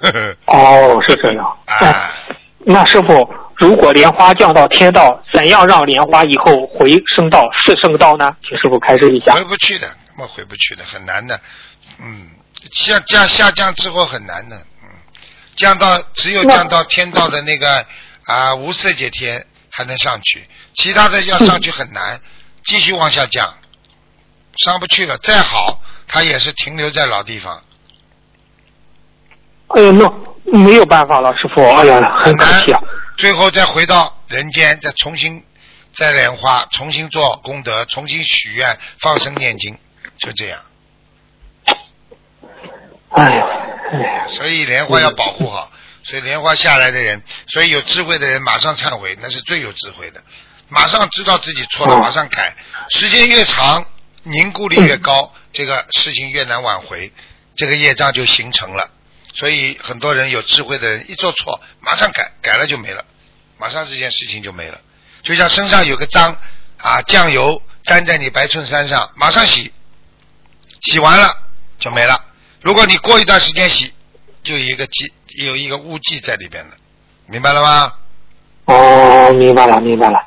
[0.00, 1.56] 呵 呵哦，是这样。
[1.66, 2.10] 哎，啊，
[2.58, 8.36] 那师傅，如果莲花降到天道，怎样让莲花以后回升到四圣道呢？
[8.46, 9.32] 请师傅开示一下。
[9.34, 11.40] 回不去的，根本回不去的，很难的。
[11.98, 12.30] 嗯，
[12.72, 14.88] 下降下降之后很难的，嗯，
[15.56, 17.84] 降到只有降到天道的那个
[18.26, 22.20] 啊无色界天还能上去，其他的要上去很难，
[22.64, 23.52] 继续往下降，
[24.56, 25.18] 上不去了。
[25.18, 27.64] 再好，它也是停留在老地方，
[29.68, 30.08] 哎呦，那
[30.56, 31.60] 没有办法了，师傅。
[31.60, 32.80] 哎呀，很可惜啊。
[33.16, 35.44] 最后再回到人间，再重新
[35.92, 39.76] 再莲花，重新做功德，重新许愿，放生念经，
[40.18, 40.60] 就这样。
[43.10, 43.44] 哎呀，
[43.92, 45.70] 哎，所以莲花要保护好，
[46.02, 50.22] 所以莲花下来的人，所以有智慧的人马上忏悔，那是最有智慧的，
[50.68, 52.56] 马上知道自己错了，哦马上改。
[52.90, 53.86] 时间越长，
[54.24, 57.12] 凝固力越高，这个事情越难挽回，
[57.54, 58.90] 这个业障就形成了。
[59.34, 63.04] 所以很多人有智慧的人一做错，马上改，改了就没了，
[63.58, 64.80] 马上这件事情就没了。
[65.22, 66.36] 就像身上有个脏
[66.78, 69.72] 啊，酱油粘在你白衬衫上，马上洗，
[70.84, 71.28] 洗完了
[71.78, 72.14] 就没了。
[72.62, 73.92] 如果你过一段时间洗，
[74.42, 75.12] 就有一个迹，
[75.44, 76.70] 有一个污迹在里边了，
[77.26, 77.92] 明白了吗？
[78.66, 80.18] 哦，明白了，明白了。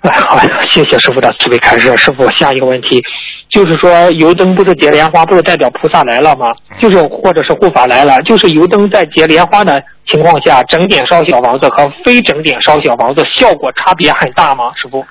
[0.00, 1.96] 哎，好呀，谢谢师傅的慈悲开示。
[1.96, 3.02] 师傅，下一个问题
[3.48, 6.54] 就是说，油灯不是结莲花，不是代表菩萨来了吗？
[6.80, 14.72] 就是或者是护法来了，就是油灯在结莲花的情况下，整点烧小房子和非整点烧小房子效果差别很大吗？
[14.76, 15.04] 师傅？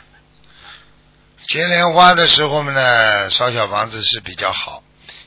[1.47, 4.81] 结莲花的时候呢，烧小房子是比较好，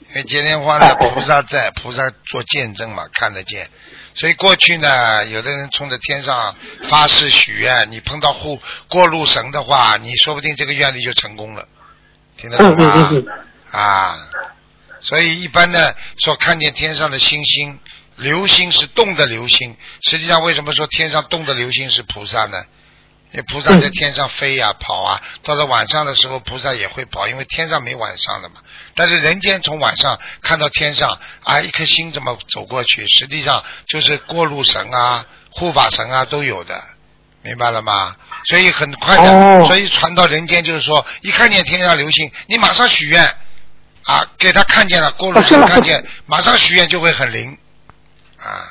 [0.09, 3.69] 因为结莲花呢，菩萨在，菩萨做见证嘛，看得见，
[4.15, 6.57] 所以过去呢，有的人冲着天上
[6.89, 11.69] 发誓许愿，你碰到护过路神的话，你说不定这个愿力就成功了，
[12.39, 13.13] 听得懂吗？
[13.71, 14.29] 啊，
[15.01, 17.79] 所以一般呢说看见天上的星星、
[18.17, 22.65] 流星是动的流星，实际上为什么说天上动的流星是菩萨呢？
[23.49, 28.57] 菩萨在天上飞呀、跑啊，到了晚上的时候，菩萨也会跑，因为天上没晚上的嘛。
[28.95, 36.83] 但是人间从晚上看到天上啊，一颗星这么走过去，实际上就是过路神啊、护法神啊都有的，
[37.43, 38.17] 明白了吗？
[38.49, 43.23] 所以很快的，所以传到人间就是说，一看见天上流星，你马上许愿
[44.05, 47.59] 啊，给他看见了，过路神看见，马上许愿就会很灵
[48.39, 48.71] 啊。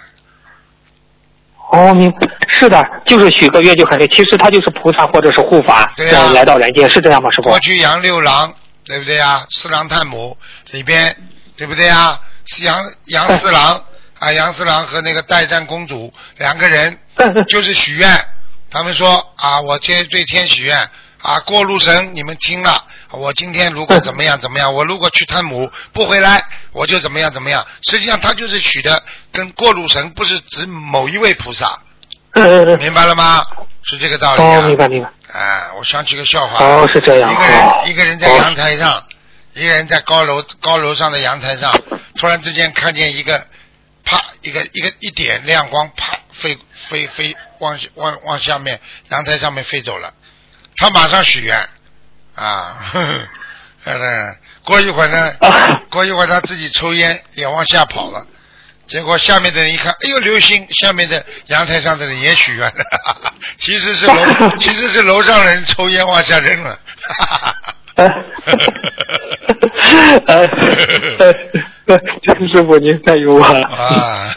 [1.71, 2.12] 哦，明
[2.58, 4.08] 是的，就是许个愿就很灵。
[4.10, 7.30] 其实他就是菩萨或者是护法，对呀，来到人间是这样吗？
[7.32, 7.49] 师傅？
[7.49, 8.54] 过去杨六郎，
[8.86, 9.45] 对不对呀？
[9.49, 10.38] 四郎探母
[10.71, 11.15] 里边，
[11.58, 12.19] 对不对呀？
[12.63, 13.84] 杨杨四郎
[14.19, 16.97] 啊，杨四郎和那个代战公主两个人，
[17.47, 18.08] 就是许愿。
[18.69, 20.78] 他们说啊，我天对天许愿
[21.21, 22.84] 啊，过路神你们听了，
[23.15, 27.65] 我今天如果怎么样怎么样，我如果去探母不回来，我就怎么样怎么样。
[27.84, 31.80] 实际上他就是取的，跟过路神不是指某一位菩萨，
[32.80, 33.45] 明白了吗？
[33.84, 34.60] 是这个道理啊。
[34.60, 35.10] 哦，明白明白。
[35.32, 36.65] 哎，我想起个笑话。
[36.65, 37.32] 哦，是这样。
[37.32, 39.04] 一个人一个人在阳台上，
[39.54, 41.71] 一个人在高楼高楼上的阳台上，
[42.15, 43.45] 突然之间看见一个，
[44.04, 46.58] 啪，一个一个一点亮光，啪飞
[46.89, 47.36] 飞飞。
[47.60, 50.13] 往往往下面阳台上面飞走了，
[50.75, 51.69] 他马上许愿
[52.36, 52.76] 啊，
[53.86, 55.34] 嗯，过一会儿呢，
[55.89, 58.26] 过一会儿他自己抽烟也往下跑了，
[58.88, 62.86] 结果下面的人一看，哎呦流星，下面的阳台上的人也许愿了，
[63.60, 64.15] 其实是楼
[64.60, 67.54] 其实是楼上人抽烟往下扔了，哈哈哈
[68.06, 68.45] 哈
[70.28, 70.48] 哈，
[72.24, 73.67] 陈师傅您太幽默了！
[73.67, 74.34] 啊。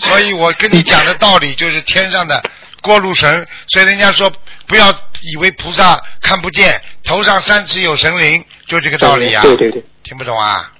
[0.00, 2.42] 所以我跟你讲的道理就是天上的
[2.86, 4.30] 过路神，所以人家说
[4.66, 4.86] 不要
[5.22, 9.42] 以为菩萨看不见，头上三尺有神灵，就这个道理啊。
[9.42, 10.72] 对对对，听不懂啊？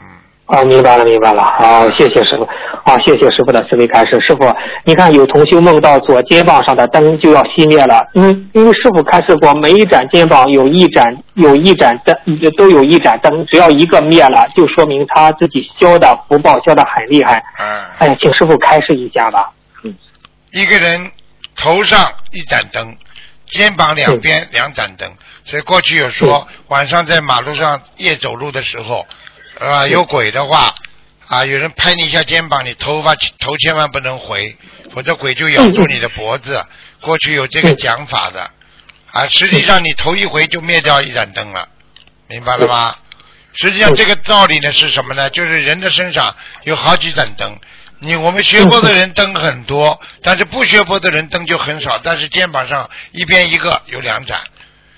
[0.00, 0.06] 嗯。
[0.46, 1.42] 哦，明白了明白了。
[1.42, 2.46] 好，谢谢师傅。
[2.84, 4.20] 好，谢谢师傅的思维开示。
[4.20, 4.44] 师傅，
[4.84, 12.14] 你看有同修梦到左肩膀上的灯就要熄灭了，嗯，因为师傅开示过，每一盏肩膀有一盏有一盏灯，
[12.58, 17.42] 都有一盏灯，只要一个灭了，就说明他自己消的福报消的很厉害。
[17.58, 17.84] 嗯。
[17.98, 19.50] 哎呀，请师傅开示一下吧。
[19.82, 19.94] 嗯。
[20.52, 21.10] 一个人
[21.64, 22.98] 头上一盏灯，
[23.46, 29.06] 肩膀两边两盏灯，所以过去有说晚上在马路上夜走路的时候，
[29.58, 30.74] 啊，有鬼的话。
[31.26, 31.42] 啊！
[31.46, 34.58] 有人拍你一下肩膀，你头发头千万不能回，
[34.92, 36.62] 否则鬼就咬住你的脖子。
[37.00, 38.50] 过去有这个讲法的，
[39.10, 41.66] 啊，实际上你头一回就灭掉一盏灯了，
[42.28, 42.94] 明白了吗？
[43.54, 45.30] 实际上这个道理呢是什么呢？
[45.30, 47.58] 就是人的身上有好几盏灯，
[47.98, 51.98] 你我们学佛的人灯很多，但是不学佛的人灯就很少。
[51.98, 54.42] 但是肩膀上一边一个有两盏，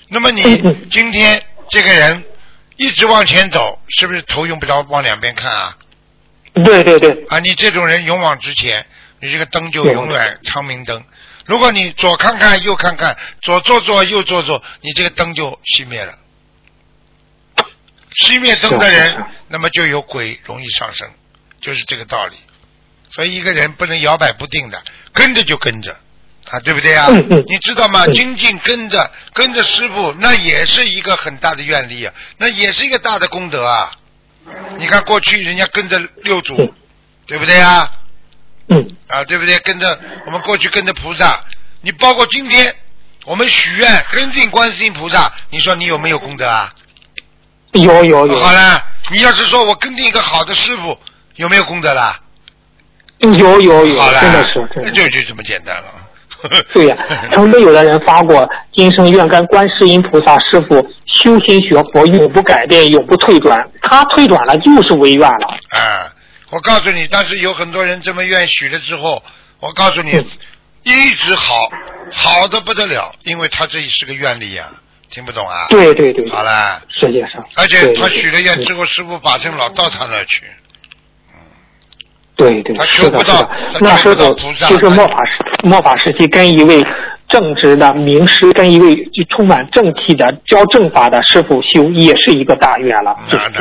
[0.09, 0.42] 那么你
[0.90, 2.24] 今天这个人
[2.76, 5.76] 一直往前走，是不是头用不着往两边看啊？
[6.64, 8.87] 对对对，啊，你这种人勇往直前，
[9.20, 11.04] 你这个灯就永远长明灯。
[11.44, 16.18] 如果你左看看右看看，左做做右做做，你这个灯就熄灭了。
[18.24, 21.09] 熄灭灯的人，那么就有鬼容易上升，
[21.61, 22.37] 就是这个道理。
[23.08, 25.96] 所以一个人不能摇摆不定的，跟着就跟着，
[26.50, 27.06] 啊，对不对啊？
[27.48, 28.06] 你知道吗？
[28.06, 33.90] 精进跟着跟着师傅，那也是一个很大的愿力啊，那也是一个大的功德啊。
[34.78, 36.74] 你看过去人家跟着六祖，
[37.26, 37.90] 对不对啊？
[38.68, 38.96] 嗯。
[39.08, 39.58] 啊，对不对？
[39.60, 41.44] 跟着我们过去跟着菩萨，
[41.80, 42.74] 你包括今天
[43.24, 46.74] 我们许愿跟进观世音菩萨，你说你有没有功德啊？
[47.72, 48.38] 有有有。
[48.38, 50.98] 好了，你要是说我跟定一个好的师傅，
[51.36, 52.20] 有没有功德啦？
[53.20, 54.00] 有有有。
[54.00, 55.85] 好，真的是，那就就这么简单了。
[56.72, 56.96] 对呀，
[57.35, 60.76] 曾经有的人发过今生愿跟观世音菩萨师傅
[61.07, 63.66] 修心学佛，永不改变，永不退转。
[63.83, 65.46] 他退转了，就是违愿了。
[65.70, 66.12] 啊，
[66.50, 69.22] 我告诉你，但是有很多人这么愿许了之后，
[69.61, 70.11] 我告诉你，
[70.82, 71.55] 一直好，
[72.12, 74.64] 好的不得了，因为他这是个愿力呀，
[75.11, 75.66] 听不懂啊？
[75.70, 76.28] 对对对。
[76.28, 76.80] 好了。
[77.01, 77.43] 世界上。
[77.57, 80.43] 而且他许了愿之后，师傅把成老到他那去。
[82.37, 83.51] 对对，是的，是的。
[83.80, 85.32] 那时候其实末法时
[85.64, 86.82] 末法时期，跟一位
[87.28, 93.16] 正直的名师，跟一位就充满正气的教正法的师傅修，也是一个大愿了。
[93.30, 93.61] 那那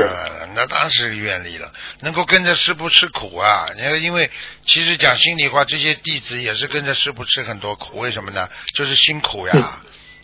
[0.55, 1.71] 那当然是愿力了，
[2.01, 3.65] 能够跟着师傅吃苦啊！
[3.75, 4.29] 你看，因为
[4.65, 8.47] 其实讲心里话，这些弟子也是跟着师傅吃很多苦，为什么呢？
[8.73, 9.53] 就是辛苦呀。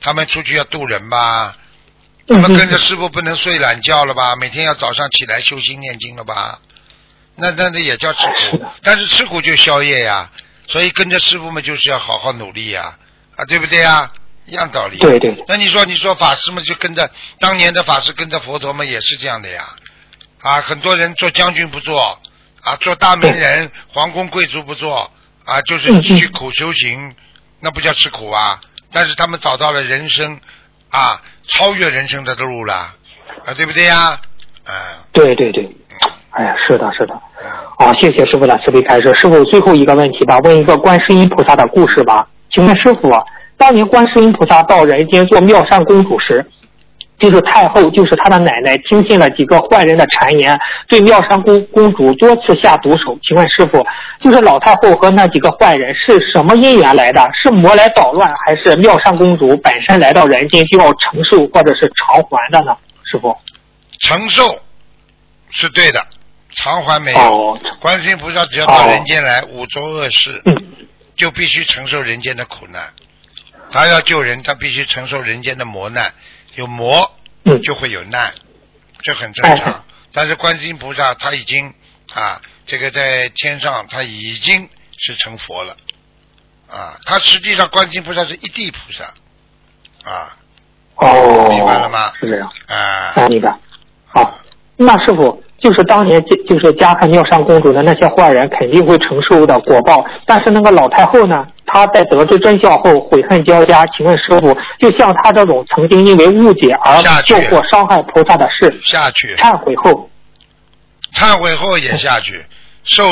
[0.02, 1.56] 他们出去要渡人吧，
[2.28, 4.36] 他们跟着师傅不能睡懒觉了吧？
[4.36, 6.60] 每天要早上起来修心念经了吧？
[7.42, 10.30] 那那那也叫吃苦， 但是吃苦就消业呀，
[10.68, 12.98] 所以跟着师傅们就是要好好努力呀，
[13.36, 14.12] 啊，对不对呀？
[14.46, 14.98] 一样道理。
[14.98, 15.44] 对对。
[15.48, 19.68] 那你说，你说法师们就跟着当年的法师跟着佛陀们也是这样的呀，
[20.42, 22.20] 啊，很多人做将军不做，
[22.62, 25.12] 啊，做大名人、皇宫贵族不做，
[25.46, 27.16] 啊，就是去苦修行，
[27.60, 28.60] 那不叫吃苦啊。
[28.92, 30.40] 但是他们找到了人生
[30.90, 32.96] 啊，超越人生的路了，
[33.46, 34.20] 啊，对不对呀？
[34.66, 35.06] 啊。
[35.14, 35.70] 对对对。
[36.32, 37.20] 哎呀，是的，是的。
[37.78, 39.14] 好，谢谢师傅的慈悲开示。
[39.14, 42.28] 师傅，最后一个问题吧，问一个观世音菩萨的故事吧。
[42.52, 43.12] 请问师傅，
[43.58, 46.46] 当年观世音菩萨到人间做妙善公主时，
[47.20, 50.58] 就是太后，就是他的奶奶，听信了几个坏人的谗言，
[50.88, 53.18] 对妙善公公主多次下毒手。
[53.24, 53.86] 请问师傅，
[54.20, 57.30] 就是老太后和那几个坏人是什么因缘来的？
[57.34, 62.74] 是魔来捣乱，还是妙善公主本身来到人间就要承受或者是偿还的呢？
[63.04, 63.36] 师傅，
[64.00, 64.44] 承受
[65.50, 66.00] 是对的。
[66.54, 70.44] 偿还没有，观世音菩萨只要到人间来，五浊恶世，
[71.16, 72.94] 就必须承受人间的苦难。
[73.72, 76.14] 他要救人，他必须承受人间的磨难，
[76.56, 77.10] 有磨
[77.64, 78.34] 就会有难，
[79.02, 79.86] 这很正常。
[80.14, 81.74] 但是观世音菩萨他已经
[82.14, 85.78] 啊，这个在天上他已经是成佛了
[86.68, 87.00] 啊。
[87.06, 89.06] 他实际上观世音菩萨是一地菩萨
[90.04, 90.38] 啊。
[90.96, 92.12] 哦，明白了吗？
[92.20, 93.58] 是这样啊，明白。
[94.06, 94.38] 好，
[94.76, 95.41] 那师傅。
[95.62, 103.86] 就是当年就就是加害妙善公主的那些坏人肯定会承受的果报，但是那个老太后呢，她在得知真相后悔恨交加。
[103.96, 110.10] 请问师傅，就像她这种曾经因为误解而做过伤害菩萨的事，下去忏悔后，
[111.14, 112.44] 忏悔后也下去，
[112.84, 113.04] 受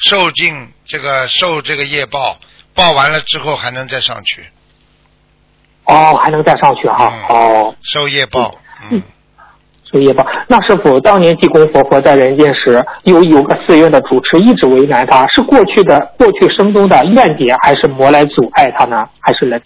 [0.00, 2.38] 受尽这个受这个业报，
[2.74, 4.44] 报完了之后还能再上去。
[5.84, 7.12] 哦，还能再上去哈？
[7.28, 8.54] 哦，受业报，
[8.90, 9.02] 嗯。
[9.90, 19.08] 所以吧，那是否当年济公活佛在人间时，有有个寺院的主持一直为难他，是过去的过去生中的怨点，还是魔来阻碍他呢？
[19.20, 19.58] 还是来？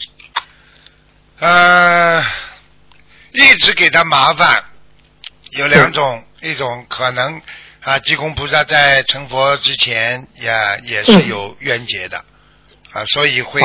[1.40, 2.22] 呃，
[3.32, 4.62] 一直给他麻烦，
[5.58, 7.40] 有两种，一种可能
[7.82, 10.52] 啊，济公菩萨在成佛之前也
[10.88, 12.18] 也是有冤结的
[12.92, 13.60] 啊，所以会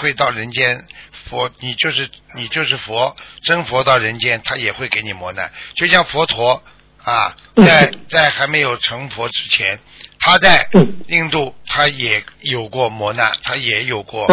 [0.00, 0.82] 会到人间。
[1.28, 5.52] 佛，你就是你就是佛，真佛到人间，他也会给你磨难。
[5.74, 6.62] 就像佛陀
[7.04, 9.78] 啊，在在还没有成佛之前，
[10.18, 10.68] 他在
[11.06, 14.26] 印度，他也有过磨难，他也有过，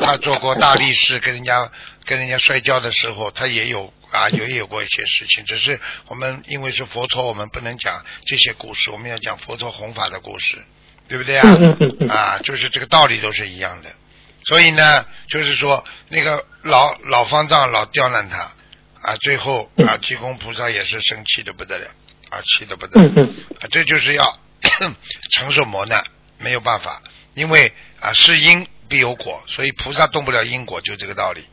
[0.00, 1.70] 他做过大力士，跟人家
[2.04, 5.44] 跟人家摔跤的时候，他也有啊，也有过一些事情。
[5.44, 10.64] 只是我们因为是佛陀，我们不能讲这些故事，我们要讲佛陀弘法的故事，
[11.08, 11.48] 对不对啊？
[12.08, 13.90] 啊，就是这个道理都是一样的。
[14.48, 18.38] 所以呢，就是说那个老老方丈老刁难他
[19.02, 21.86] 啊，最后啊，济公菩萨也是生气的不得了
[22.30, 23.22] 啊，气的不得了。
[23.60, 24.38] 啊，这就是要
[25.32, 26.04] 承受磨难，
[26.38, 27.02] 没有办法，
[27.34, 31.44] 因为啊是因必有果，所以菩萨动不了因果，就这个道理，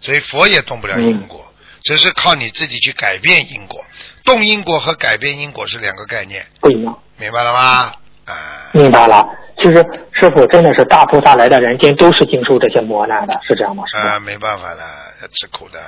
[0.00, 3.84] 所以佛也动不了因果，只是靠你自己去改变因果，
[4.24, 7.92] 动因果和改变因果是两个概念，不一样，明白了吗？
[8.26, 9.26] 啊，明白了。
[9.58, 9.76] 其实
[10.12, 13.82] 师傅真的是大菩萨来的人间都是经受这些磨难的，是这样吗？
[13.86, 14.80] 师啊，没办法的，
[15.22, 15.78] 要吃苦的。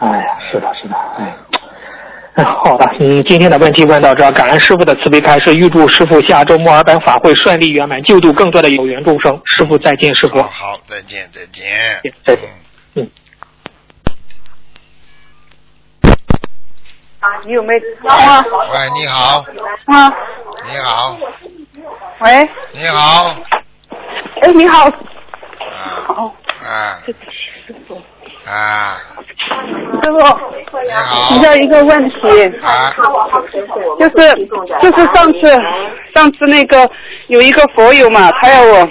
[0.00, 1.32] 哎呀，是的，是的，哎。
[2.42, 9.38] 好的，嗯，今天的问题问到这，感恩师傅的慈悲开示，预祝师傅下周墨尔本法会顺利圆满，救度更多的有缘众生。
[9.44, 10.40] 师傅再见，师傅。
[10.40, 11.62] 好，再见，再见。
[12.24, 12.44] 再见。
[12.44, 12.69] 嗯。
[17.44, 17.80] 你有没有？
[17.80, 19.44] 喂，你好。
[19.86, 20.12] 啊。
[20.64, 21.18] 你好。
[22.20, 22.48] 喂。
[22.72, 23.36] 你好。
[24.40, 24.90] 哎，你好。
[26.06, 26.34] 好。
[26.60, 26.96] 啊。
[27.04, 27.14] 师
[27.86, 28.00] 傅。
[28.48, 28.96] 啊。
[30.02, 30.18] 师傅。
[30.82, 31.28] 你好。
[31.28, 32.14] 请教一个问题。
[32.62, 32.90] 啊。
[33.98, 35.40] 就是就是上次
[36.14, 36.90] 上次那个
[37.28, 38.88] 有一个佛友嘛，他要我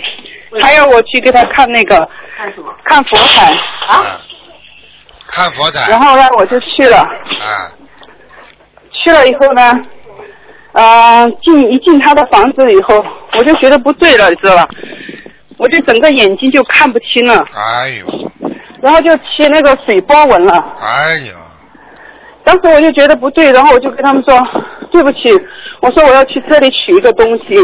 [0.62, 1.98] 他要我去给他看那个
[2.38, 3.52] 看什么看佛台
[3.88, 4.22] 啊。
[5.28, 5.90] 看佛台。
[5.90, 7.00] 然后呢，我就去了。
[7.00, 7.74] 啊。
[9.04, 9.80] 去了以后呢，
[10.74, 13.04] 呃，进一进他的房子以后，
[13.38, 14.68] 我就觉得不对了，你知道吧？
[15.58, 17.44] 我就整个眼睛就看不清了。
[17.54, 18.32] 哎呦！
[18.82, 20.54] 然后就起那个水波纹了。
[20.82, 21.34] 哎呦！
[22.44, 24.38] 当时我就觉得不对，然后我就跟他们说
[24.92, 25.20] 对不起，
[25.82, 27.56] 我说我要去车里取一个东西，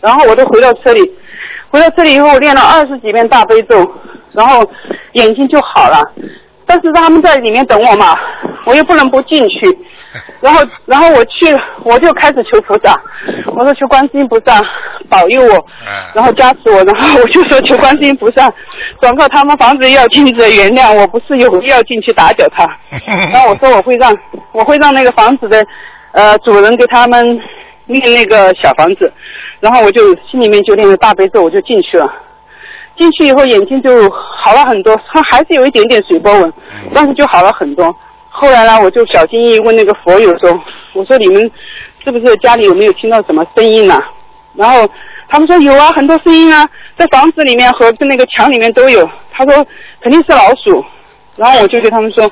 [0.00, 1.00] 然后我就回到车里，
[1.70, 3.76] 回到车里以后我练了二十几遍大悲咒，
[4.32, 4.64] 然后
[5.14, 6.00] 眼睛就好了。
[6.64, 8.16] 但是让他们在里面等我嘛，
[8.64, 9.78] 我又不能不进去，
[10.40, 11.46] 然后然后我去，
[11.84, 13.00] 我就开始求菩萨，
[13.56, 14.60] 我说求观世音菩萨
[15.08, 15.66] 保佑我，
[16.14, 18.52] 然后加持我，然后我就说求观世音菩萨
[19.00, 22.64] 转告他们房子要禁止原谅我，不是有意要进去打搅他，
[23.32, 24.16] 然后我说我会让
[24.52, 25.64] 我会让那个房子的
[26.12, 27.26] 呃主人给他们
[27.86, 29.12] 念那个小房子，
[29.60, 32.12] 然后我就心里面就念了大悲咒，我就进去了。
[32.94, 36.52] 进去以后眼睛就好了很多，它还是有一点点水波纹，
[36.94, 37.96] 但是就好了很多。
[38.34, 40.58] 后来呢，我就小心翼翼问那个佛友说
[40.94, 41.50] ：“我说你们
[42.02, 43.98] 是不是家里有没有听到什么声音呢？”
[44.56, 44.88] 然后
[45.28, 46.66] 他们说有啊，很多声音啊，
[46.98, 49.08] 在房子里面和在那个墙里面都有。
[49.30, 49.54] 他说
[50.00, 50.82] 肯定是老鼠。
[51.36, 52.30] 然后我就对他们说：“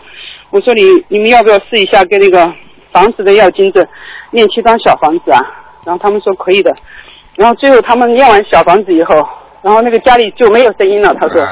[0.50, 2.50] 我说你你们要不要试一下跟那个
[2.92, 3.86] 房子的要金子
[4.30, 5.40] 念七张小房子啊？”
[5.84, 6.74] 然后他们说可以的。
[7.36, 9.22] 然后最后他们念完小房子以后。
[9.62, 11.44] 然后那个家里就没有声音了，他说。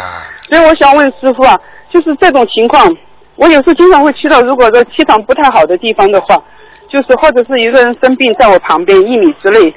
[0.48, 2.90] 所以我想问师傅啊，就是这种情况，
[3.38, 6.36] 我有时候经常会去到，如果说气场不太好的地方的话，
[6.90, 9.72] 就是或者是一个人生病在我旁边一米之内，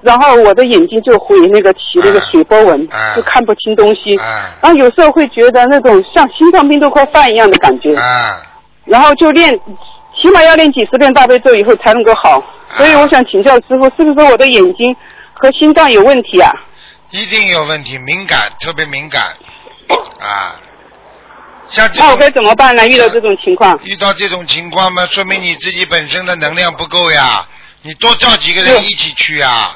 [0.00, 4.14] 然后我的眼睛就会那个起那个水波纹，就看不清东西。
[4.62, 7.94] 然后有时候会觉得那种像心脏病都快犯一样的感觉。
[8.84, 9.52] 然后就练，
[10.20, 12.42] 起码要练几十遍大悲咒以后才能够好。
[12.68, 14.94] 所以我想请教师傅，是不是我的眼睛
[15.34, 16.52] 和心脏有问题啊？
[17.10, 19.22] 一定有问题，敏感，特别敏感，
[20.22, 20.54] 啊，
[21.70, 22.86] 像这那我该怎么办呢？
[22.86, 23.78] 遇到这种情况？
[23.84, 27.46] 遇到这种情况嘛，说明你自己本身的能量不够呀。
[27.82, 29.72] 你多叫几个人一起去呀。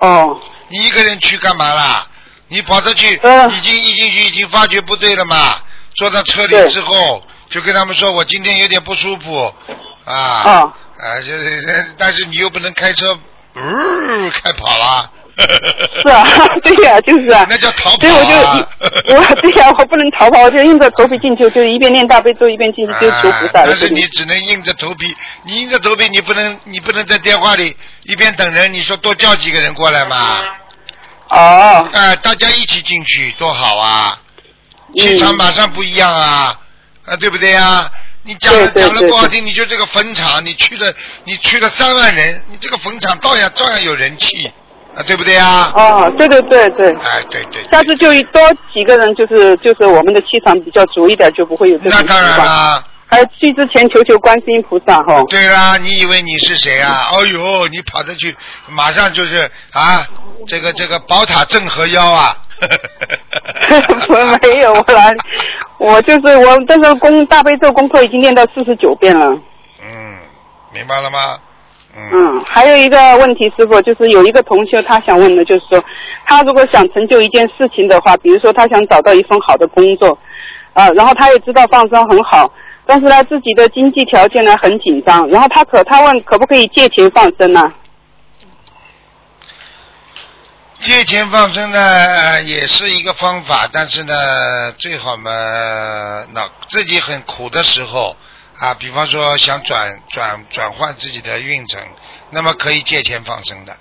[0.00, 0.40] 哦。
[0.68, 2.06] 你一个人去干嘛啦？
[2.48, 5.56] 你跑着去，已经一进去已经发觉不对了嘛。
[5.94, 9.54] 坐到车里之后，就跟他们说，我今天有点不舒服，
[10.04, 10.72] 啊，啊，
[11.24, 13.18] 就是，但是你又不能开车，
[13.54, 15.10] 呜，开跑了。
[16.02, 16.24] 是啊，
[16.62, 17.46] 对呀，就是啊。
[17.50, 23.62] 那叫逃跑所以我就我对呀，我不能逃跑，我就硬着头皮进去，就一边念大悲咒一边进去就求菩萨。
[23.64, 25.14] 但是你只能硬着头皮，
[25.44, 30.40] 你硬着头皮，你不能你不能在电话里一边等人，你说多叫几个人过来嘛。
[31.30, 31.88] 哦。
[31.92, 34.18] 哎，大家一起进去多好啊！
[34.96, 36.56] 气场马上不一样啊，
[37.06, 37.90] 啊，对不对呀？
[38.26, 40.92] 你讲了讲了不好听，你就这个坟场，你去了
[41.24, 44.50] 你去了三万人，你这个坟场照样照样有人气。
[44.96, 45.72] 啊，对不对啊？
[45.74, 46.88] 哦，对对对对。
[46.90, 47.62] 哎，对对。
[47.70, 48.40] 下次就多
[48.72, 52.20] 几个人，就是就是我们的气场比较足一点，就不会有这种情况。
[52.20, 52.84] 那当然啦。
[53.06, 55.22] 还有去之前求求观世音菩萨哈。
[55.28, 57.06] 对啦，你以为你是谁啊？
[57.12, 58.34] 哦呦，你跑着去，
[58.68, 60.04] 马上就是啊，
[60.48, 62.36] 这个这个宝塔镇河妖啊。
[64.08, 65.12] 我没有，我来，
[65.78, 69.26] 我就是我，这个功大悲咒功课已经念到四十九遍了。
[69.82, 70.18] 嗯，
[70.72, 71.36] 明白了吗？
[71.96, 75.82] 嗯，还有一个问题，师傅就是有一个同学他想问的，就是说
[76.26, 80.18] 他如果想成就一件事情的话，比如说他想找到一份好的工作，
[80.72, 82.52] 啊，然后他也知道放生很好，
[82.84, 87.72] 但是呢自己的经济条件呢很紧张，然后他可他问可不可以借钱放生呢？
[90.80, 95.30] 借钱放生呢也是一个方法，但是呢最好嘛，
[96.32, 98.16] 那自己很苦的时候。
[98.58, 101.80] 啊，比方说想转转转换自己的运程，
[102.30, 103.76] 那么可以借钱放生的。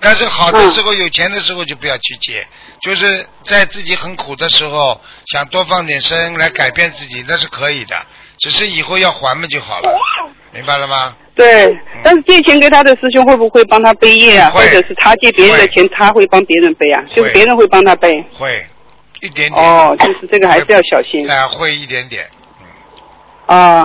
[0.00, 2.46] 但是好的时候有钱的时候就不要去借，
[2.82, 7.96] 就是在自己很苦的时候想多放点生来改变自己，那是可以的。
[8.38, 9.98] 只是以后要还嘛就好了，
[10.52, 11.16] 明白了吗？
[11.34, 11.68] 对，
[12.02, 14.50] 但是借钱给他的师兄会不会帮他背业啊？
[14.50, 17.02] 或者是他借别人的钱，他会帮别人背啊？
[17.06, 18.12] 就是别人会帮他背？
[18.32, 18.66] 会，
[19.20, 19.64] 一点点。
[19.64, 21.28] 哦，就是这个还是要小心。
[21.30, 22.26] 哎，会一点点。
[23.46, 23.84] 啊，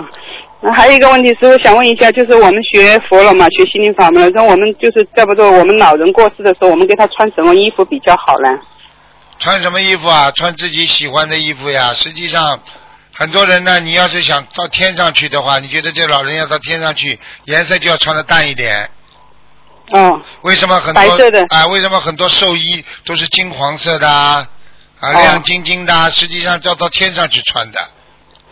[0.62, 8.50] 那还有一个问题是，我想问一下，就是我们学佛了嘛，学心灵法门了，那我们就是在不说我们老人过世的时候，我们给他穿什么衣服比较好呢？
[9.40, 10.32] 穿什么衣服啊？
[10.32, 11.94] 穿自己喜欢的衣服呀。
[11.94, 12.60] 实际上，
[13.14, 18.90] 很多人呢，你要是想到天上去的话，你觉得这老人要到天上去，颜色就要穿的淡一点。
[19.92, 20.22] 哦。
[20.42, 21.02] 为什么很多？
[21.02, 21.46] 白色的。
[21.50, 24.48] 啊，为什么很多寿衣都是金黄色的啊？
[25.00, 27.80] 啊，亮晶晶的，实际上要到天上去穿的。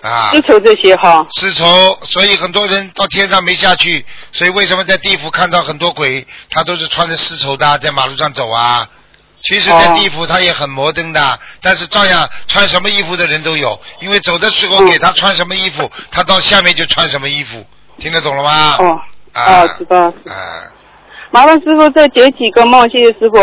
[0.07, 8.87] 啊，丝绸这些哈，丝绸，所以很多人到天上没下去，所以为什么在地府看到很多鬼，他都是穿着丝绸的，在马路上走啊？
[9.43, 17.65] 其实，在地府他也很摩登的，但是照样穿什么衣服的人都有，因为走的时候给他穿什么衣服，他到下面就穿什么衣服，
[17.99, 18.75] 听得懂了吗？
[18.79, 18.99] 哦，
[19.33, 20.07] 啊，知道。
[20.07, 20.76] 啊。
[21.32, 23.38] 麻烦师傅再解几个梦，谢谢师傅。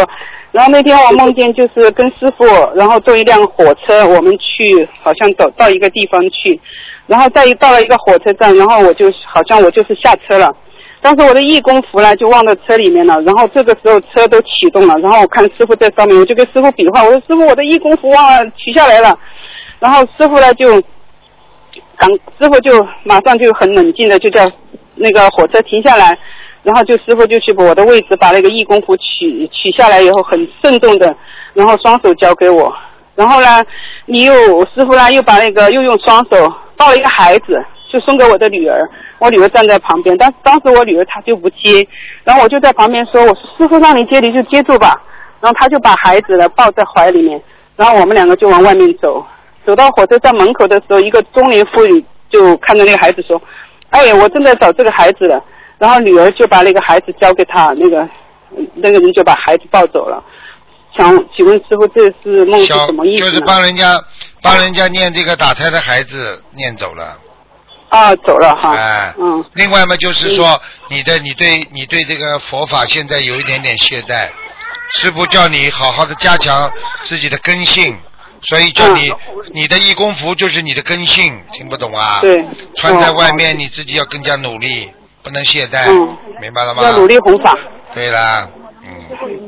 [0.53, 6.61] 然后那天我梦见就是跟师傅，然后坐一辆火车，我们去好像走到一个地方去，
[7.07, 10.55] 然后再到了一个火车站，然后我就好像我就是下车了，
[11.03, 13.21] 当时我的义工服呢就忘在车里面了。
[13.23, 19.19] 然后这个时候车都启动了，然后我看师傅在上面，我就跟师傅比划，我说师傅我的义工服忘了取下来了。
[19.81, 20.81] 然后师傅呢就，
[21.97, 22.09] 刚
[22.39, 24.49] 师傅就马上就很冷静的就叫
[24.95, 26.17] 那个火车停下来。
[26.65, 31.15] 然后就师傅就去把我的位置把那个义工服取取下来以后，很慎重的，
[31.53, 32.75] 然后双手交给我。
[33.15, 33.65] 然后呢，
[34.07, 34.35] 你又
[34.75, 38.81] 师傅呢又把那个又用双手抱了一个孩子，就送给我的女儿。
[39.21, 41.87] 我女儿站在旁边，但是当时我女儿她就不接，
[42.25, 45.01] 然后我就在旁边说：“我说师傅让你接你就接住吧。”
[45.41, 47.41] 然后她就把孩子呢抱在怀里面，
[47.77, 49.25] 然后我们两个就往外面走。
[49.65, 53.41] 走到火车站门口的时候，一个中年妇女就看着那个孩子说
[53.91, 55.43] ：“哎，我正在找这个孩子了。”
[55.85, 58.09] 然后女儿就把那个孩子交给他，那个
[58.73, 60.25] 那个人就把孩子抱走了。
[60.97, 63.41] 想请问师傅，这是梦是小什么意思就是？
[63.43, 64.03] 帮人家
[64.41, 67.19] 帮人家念这个打胎的孩子念走了。
[67.91, 68.75] 啊，走了哈。
[68.75, 69.45] 哎，嗯。
[69.53, 70.59] 另外嘛，就是说
[70.89, 74.31] 你的你对你对这个佛法现在有一点点懈怠，
[74.95, 76.73] 师傅叫你好好的加强
[77.03, 77.95] 自己的根性，
[78.41, 79.13] 所以叫你、
[79.53, 82.21] 你的义工服就是你的根性，听不懂啊？
[82.23, 82.43] 对
[82.75, 84.91] 穿在嗯外面你自己要更加努力，
[85.25, 86.83] 不能懈怠，嗯明白了吗？
[86.83, 87.57] 要努力弘法。
[87.95, 88.47] 对啦，
[88.85, 88.91] 嗯，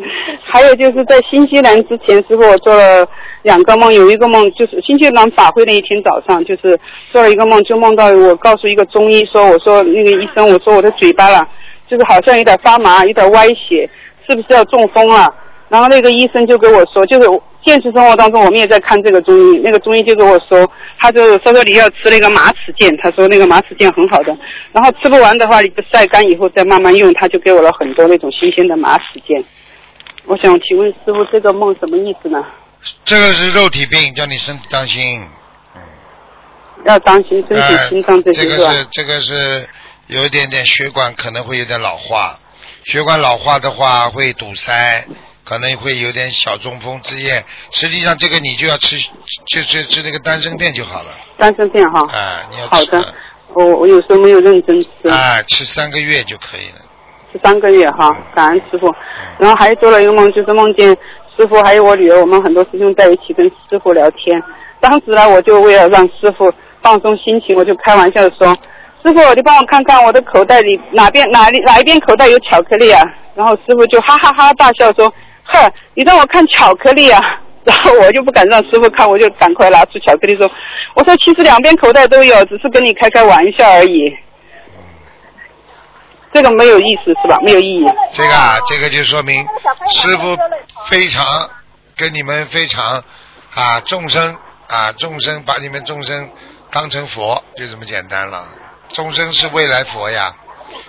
[0.53, 3.07] 还有就是在新西兰之前，师傅我做了
[3.43, 6.79] 两个梦，有一个梦就是新西兰法会那一天早上，就是
[7.13, 11.47] 做了一个梦，就梦到我告诉一个中医说，我说那个医生，我说我的嘴巴了，
[11.89, 13.89] 就是好像有点发麻，有点歪斜，
[14.27, 15.33] 是不是要中风了？
[15.69, 17.29] 然后那个医生就跟我说，就是
[17.65, 24.37] 现实生活当中我们也在看这个中医，那个中医就跟我说，他就说说你要吃那个马齿苋，他说那个马齿苋很好的，
[24.73, 29.45] 然后吃不完的话，你不晒干以后再慢慢用，他就给我了很多那种新鲜的马齿苋。
[30.27, 32.45] 我想请问师傅，这个梦什么意思呢？
[33.05, 35.27] 这个是肉体病，叫你身体当心。
[36.85, 38.23] 要当心身体、哎心脏？
[38.23, 39.69] 这个是这个是
[40.07, 42.39] 有一点点血管可能会有点老化，
[42.85, 45.05] 血管老化的话会堵塞，
[45.49, 47.43] 可能会有点小中风之夜。
[47.71, 48.97] 实际上这个你就要吃
[49.47, 51.11] 就吃吃那个丹参片就好了。
[51.39, 52.01] 丹参片哈。
[52.01, 53.15] 啊，你要吃好的，
[53.55, 56.83] 我我有时候没有认真吃，啊，吃三个月就可以了。
[57.33, 58.93] 吃三个月哈，感恩师傅。
[59.39, 60.89] 然后还做了一个梦，就是梦见
[61.37, 64.43] 师傅还有我女儿，我们很多师兄在一起跟师傅聊天。
[64.81, 68.49] 当时呢，我就为了让师傅放松心情，我就开玩笑的说
[69.05, 73.03] ：“师傅，你帮我看看我的口袋里哪边哪里哪一边口袋有巧克力啊？”
[73.35, 75.13] 然后师傅就哈哈哈大笑说
[75.47, 77.21] ：“哼，你让我看巧克力啊！”
[77.65, 80.49] 然后我就不敢让师傅看，我就赶快拿出巧克力说
[80.95, 83.99] ：“我说其实两边口袋都有，只是跟你开开玩笑而已。”
[86.33, 87.39] 这个没有意思是吧？
[87.43, 87.87] 没有意义。
[88.13, 89.45] 这个啊，这个就说明
[89.91, 90.37] 师傅
[90.89, 91.25] 非常
[91.97, 93.03] 跟你们非常
[93.55, 94.37] 啊众生
[94.69, 96.31] 啊众生把你们众生
[96.71, 98.45] 当成佛，就这么简单了。
[98.91, 100.33] 众生是未来佛呀，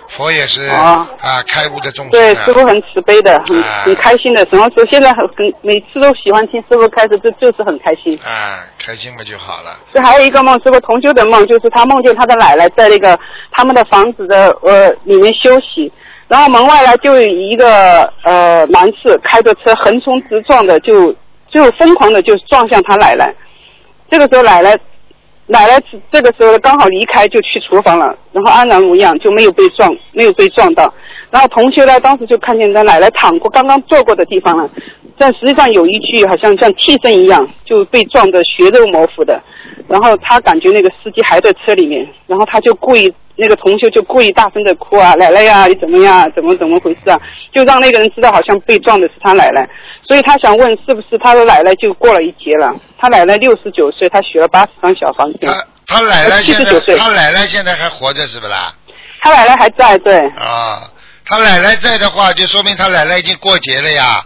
[0.08, 4.46] 佛也是啊啊开悟的众生对，啊师傅很慈悲的，很啊很开心的。
[4.50, 8.18] 然后说现在很很每次都喜欢听师傅开始，这就是很开心。
[8.24, 9.70] 啊开心嘛就好了。
[9.92, 13.18] 这还有一个梦，师傅同修的梦，就是他梦见他的奶奶在那个
[13.52, 15.92] 他们的房子的呃里面休息，
[16.26, 21.14] 然后门外呢就有一个呃男士开着车横冲直撞的就
[21.50, 23.34] 就疯狂的就撞向他奶奶，
[24.10, 24.74] 这个时候奶奶
[25.50, 25.82] 奶奶
[26.12, 30.92] 这个时候刚好离开就去厨房了，然后安然无恙就没有被撞没有被撞到，
[31.30, 34.68] 然后同学呢当时就看见他奶奶躺过刚刚坐过的地方了，
[35.18, 39.40] 但实际上有一具好像像替身一样就被撞得血肉模糊的，
[39.88, 47.18] 然后他感觉那个司机还在车里面，然后他就故意那个同学就故意大声的哭啊，奶奶呀你怎么样，怎么怎么回事啊，
[47.52, 49.68] 就让那个人知道好像被撞的是他奶奶，
[50.06, 55.54] 所以他想问是不是他的奶奶就过了一劫了，他奶奶六十九岁，他许了八十张小房子，他
[55.86, 58.72] 他奶奶现在79岁他奶奶现在还活着是不啦？
[59.20, 60.18] 他奶奶还在对。
[60.36, 60.82] 啊，
[61.24, 64.20] 他奶奶在的话，就说明他奶奶已经过节了呀。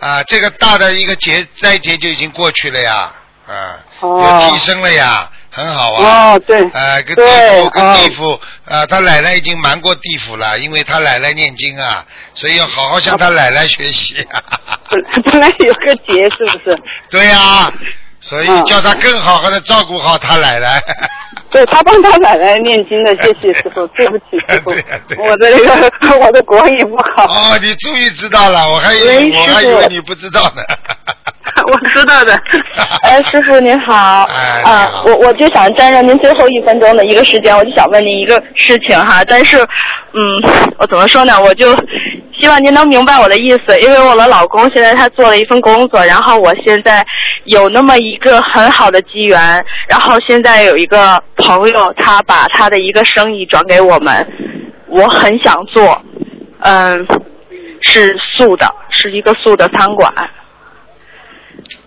[0.00, 3.12] 啊，这个大的一个劫灾劫就已经过去了呀。
[3.46, 6.32] 啊，哦有提升了呀，很好啊。
[6.32, 7.22] 哦，对，啊，跟地
[7.62, 14.16] 府跟哦地府，啊，他奶奶已经瞒过地府了，因为他奶奶念经啊，所以要好好向他奶奶学习。
[14.90, 16.78] 本本来有个劫是不是？
[17.10, 17.72] 对呀、
[18.28, 20.82] 所以嗯叫他更好好的照顾好他奶奶。
[21.50, 27.24] 对他帮他奶奶念经的，谢谢师傅，对不起师傅我的那个 我的国语不好。
[27.24, 30.62] 哦，你终于知道了，我还以为我还以为你不知道呢。
[31.72, 32.38] 我知道的。
[33.02, 39.56] 哎，师傅您好，哎啊，我我就想占用您最后一分钟的一个时间，我就想问您一个事情哈，但是，
[40.12, 40.20] 嗯，
[40.78, 41.40] 我怎么说呢？
[41.40, 41.74] 我就
[42.40, 47.04] 希望您能明白我的意思，因为我的老公现在他做了一份工作，然后我现在
[47.44, 54.26] 有那么一个很好的机缘，然后现在有一个朋友，他把他的一个生意转给我们，
[54.86, 56.00] 我很想做，
[56.60, 57.06] 嗯，
[57.82, 60.12] 是素的，是一个素的餐馆。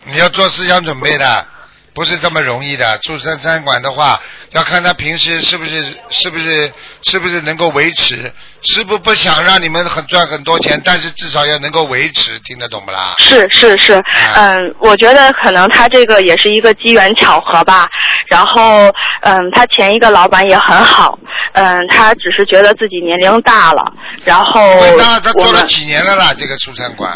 [0.05, 1.45] 你要做思想准备的，
[1.93, 2.97] 不是这么容易的。
[2.99, 4.19] 住山餐馆的话，
[4.51, 6.71] 要看他平时是不是是不是
[7.03, 8.33] 是不是能够维持。
[8.63, 13.15] 师傅不想让你们很赚很多钱，但是至少要能够维持，听得懂不啦？
[13.17, 14.01] 是是是，
[14.35, 17.89] 嗯，我觉得可能他这个也是一个机缘巧合吧。
[18.27, 21.17] 然后，嗯，他前一个老板也很好，
[21.53, 23.91] 嗯，他只是觉得自己年龄大了，
[24.23, 24.61] 然后
[24.97, 26.33] 那他做了几年了啦？
[26.37, 27.11] 这个出餐馆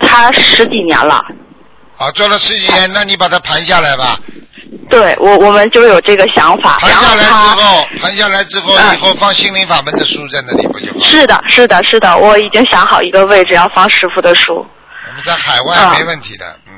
[0.00, 1.22] 他十几年了。
[1.98, 4.18] 啊，做了十几年，那你把它盘下来吧。
[4.88, 6.78] 对我，我们就有这个想法。
[6.78, 11.04] 盘下来之后，盘下来之后，嗯以后放心灵法门的书在那里不就好？
[11.04, 14.54] 是的，是的，是的，我已经想好一个位置要放师傅的书。
[15.08, 16.72] 我们在海外啊没问题的，嗯，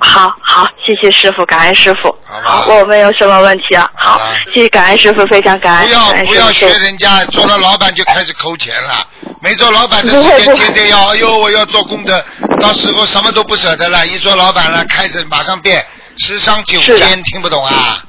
[0.00, 2.14] 好好，谢谢师傅，感恩师傅。
[2.24, 3.90] 好吧，我没有什么问题了。
[3.94, 4.20] 好
[4.54, 5.86] 谢谢感恩师傅，非常感恩。
[5.86, 9.04] 不要不要学人家做了老板就开始抠钱了，
[9.42, 12.24] 没做老板的时间天天要，哎呦我要做功德，
[12.60, 15.84] 到时候什么都不舍得了，一做老板了开始马上变
[16.18, 18.02] 十伤九奸，听不懂啊？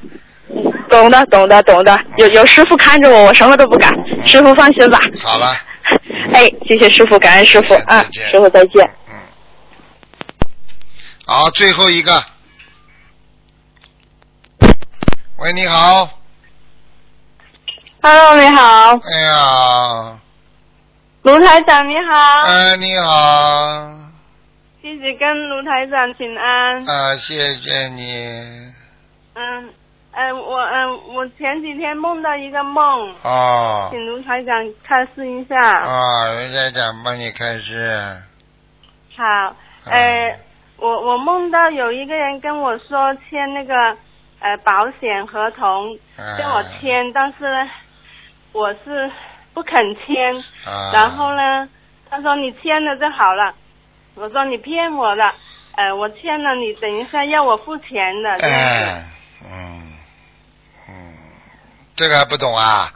[0.89, 1.99] 懂的，懂的，懂的。
[2.17, 3.91] 有有师傅看着我，我什么都不敢。
[4.27, 4.99] 师傅放心吧。
[5.23, 5.55] 好了，
[6.33, 8.89] 哎，谢谢师傅，感恩师傅啊师傅再见。
[11.30, 12.23] 嗯，好，最后一个，
[15.38, 16.09] 喂，你好
[18.01, 20.19] ，Hello，你好，哎呀，
[21.21, 23.91] 卢台长你好，哎，你好，
[24.82, 26.84] 弟子跟卢台长请安。
[26.89, 28.73] 啊，谢谢你，
[29.36, 29.69] 嗯，
[30.13, 35.77] 呃，我嗯、我前几天梦到一个梦，哦，请卢台长开示一下。
[35.77, 38.23] 啊，卢台长帮你开示，
[39.15, 39.23] 好，
[39.86, 40.39] 呃，
[40.80, 43.97] 我我梦到有一个人跟我说签那个
[44.39, 47.69] 呃保险合同，嗯跟我签，但是呢，
[48.51, 49.11] 我是
[49.53, 50.36] 不肯签。
[50.65, 51.67] 啊，然后呢，
[52.09, 53.53] 他说你签了就好了。
[54.15, 55.23] 我说你骗我的，
[55.75, 58.38] 呃，我签了，你等一下要我付钱的。
[58.39, 58.86] 这样子。
[58.86, 59.03] 哎，
[59.45, 59.93] 嗯，
[60.89, 61.13] 嗯，
[61.95, 62.91] 这个还不懂啊？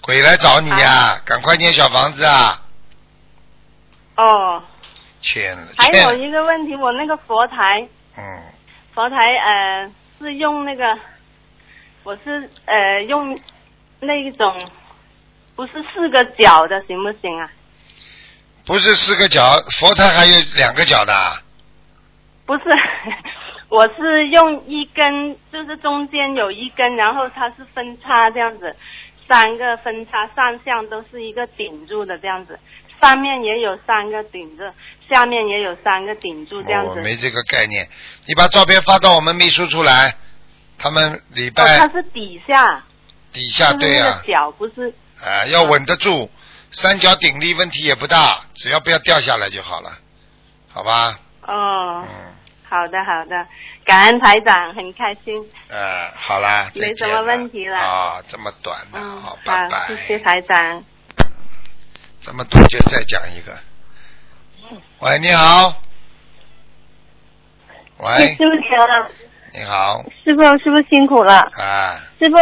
[0.00, 2.62] 鬼来找你呀、赶快建小房子啊！
[4.16, 4.62] 哦，
[5.20, 8.42] 欠了，还有，一个问题，我那个佛台，嗯，
[8.94, 10.98] 佛台呃是用那个，
[12.04, 13.38] 我是呃用
[14.00, 14.70] 那一种，
[15.56, 17.50] 不是四个角的，行不行啊？
[18.64, 19.42] 不是四个角，
[19.78, 21.42] 佛台还有两个角的啊。
[22.46, 22.64] 不是，
[23.68, 28.74] 我是用一根，就是中间有一根，然后它是分叉这样子，
[29.28, 32.58] 三个分叉上向都是一个顶住的这样子，
[33.00, 34.74] 上面也有三个顶着，
[35.08, 36.90] 下面也有三个顶住这样子。
[36.90, 37.88] 我没这个概念，
[38.26, 40.14] 你把照片发到我们秘书处来，
[40.78, 42.84] 他们礼哦，拜它是底下，
[43.32, 44.92] 底下对呀、那个角不是。
[45.20, 46.30] 啊，要稳得住，
[46.70, 49.92] 三角鼎立问题也不大，只要不要掉下来就好了，
[50.68, 51.18] 好吧？
[51.42, 52.34] 哦，嗯，
[52.68, 53.46] 好的好的，
[53.84, 55.34] 感恩台长，很开心。
[55.68, 60.84] 呃，好啦，没什么问题了啊，这么短的，嗯，好，好拜拜。，谢谢台长。
[62.28, 63.56] 这么多就再讲一个。
[64.98, 65.74] 喂，你好。
[67.96, 72.36] 喂，师傅请你好，师傅师傅辛苦了，啊师傅。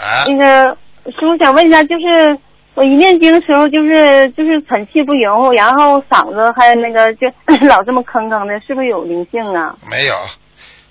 [0.00, 0.74] 啊，那个
[1.12, 2.38] 师傅想问一下，就是
[2.72, 7.26] 我一念经的时候，就是就是喘气不匀乎，然后嗓子还有那个就
[7.68, 9.76] 老这么吭吭的，是不是有灵性啊？
[9.90, 10.16] 没有。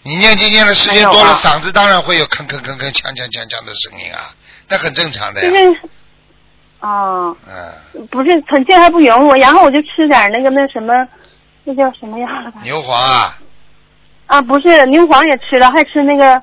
[0.03, 4.35] 你念经念的时间多了，嗓子当然会有吭吭吭吭、锵锵锵锵的声音啊，
[4.69, 5.53] 那很正常的就呀。
[5.81, 5.89] 是，
[6.85, 10.93] 哦，嗯，不是很近还不匀我，然后我就吃点那个那什么，
[11.63, 12.27] 那叫什么呀？
[12.63, 13.37] 牛黄啊，
[14.27, 16.39] 啊，不是牛黄也吃了，还吃那个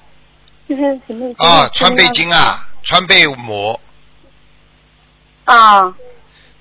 [0.68, 1.32] 就是什么？
[1.38, 3.78] 啊，就是川贝精啊，川贝母，
[5.44, 5.94] 啊，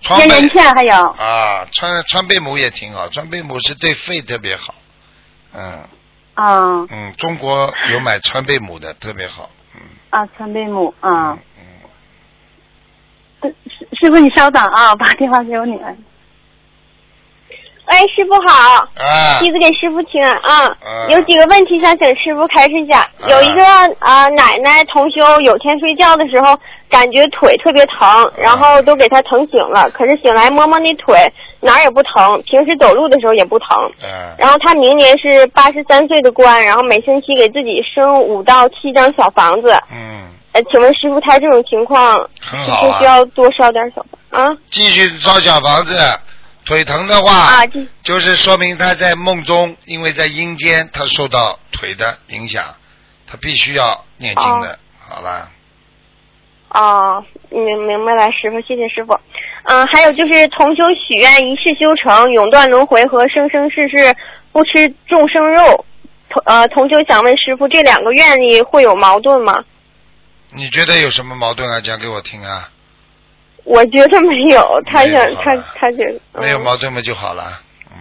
[0.01, 0.41] 川贝。
[0.49, 0.93] 芡还有。
[0.93, 4.75] 啊，川川贝母也挺好，川贝母是对肺特别好。
[5.53, 5.83] 嗯。
[6.35, 6.85] 啊。
[6.91, 9.49] 嗯，中国有买川贝母的，特别好。
[9.73, 9.81] 嗯。
[10.11, 11.35] 啊川贝母啊。
[13.49, 15.95] 师师傅，你稍等啊，把电话给我女儿。
[17.87, 21.07] 喂，师傅好，啊，弟子给师傅请安啊啊。
[21.09, 23.09] 有几个问题想请师傅开示一下。
[23.27, 23.65] 有一个
[23.99, 26.57] 啊、奶奶同修有天睡觉的时候，
[26.89, 31.17] 感觉腿特别疼，然后都给她疼醒了，可是醒来摸摸那腿
[31.59, 33.67] 哪儿也不疼，平时走路的时候也不疼。
[34.03, 39.69] 嗯然后她明年是八十三岁的官，然后每星期给自己生五到七张小房子。
[39.91, 43.05] 嗯，呃，请问师傅，他这种情况很好啊需。
[43.05, 44.57] 要多烧点小房啊？
[44.69, 45.97] 继续烧小房子，
[46.65, 52.63] 腿疼的话，啊，这就是说明他在梦中，因为在阴间，他受到腿的影响，
[53.25, 54.77] 他必须要念经的。
[55.07, 55.49] 好了，
[56.69, 59.17] 哦，明明白了，师傅，谢谢师傅。
[59.63, 64.13] 嗯，还有就是同修许愿一世修成，永断轮回和生生世世
[64.51, 65.85] 不吃众生肉。
[66.29, 69.63] 同呃，同修想问师傅，这两个愿力会有矛盾吗？
[70.53, 71.79] 你觉得有什么矛盾啊？
[71.81, 72.69] 讲给我听啊。
[73.63, 77.59] 我觉得没有，他想他他觉得、嗯、没有矛盾嘛就好了。
[77.91, 77.97] 嗯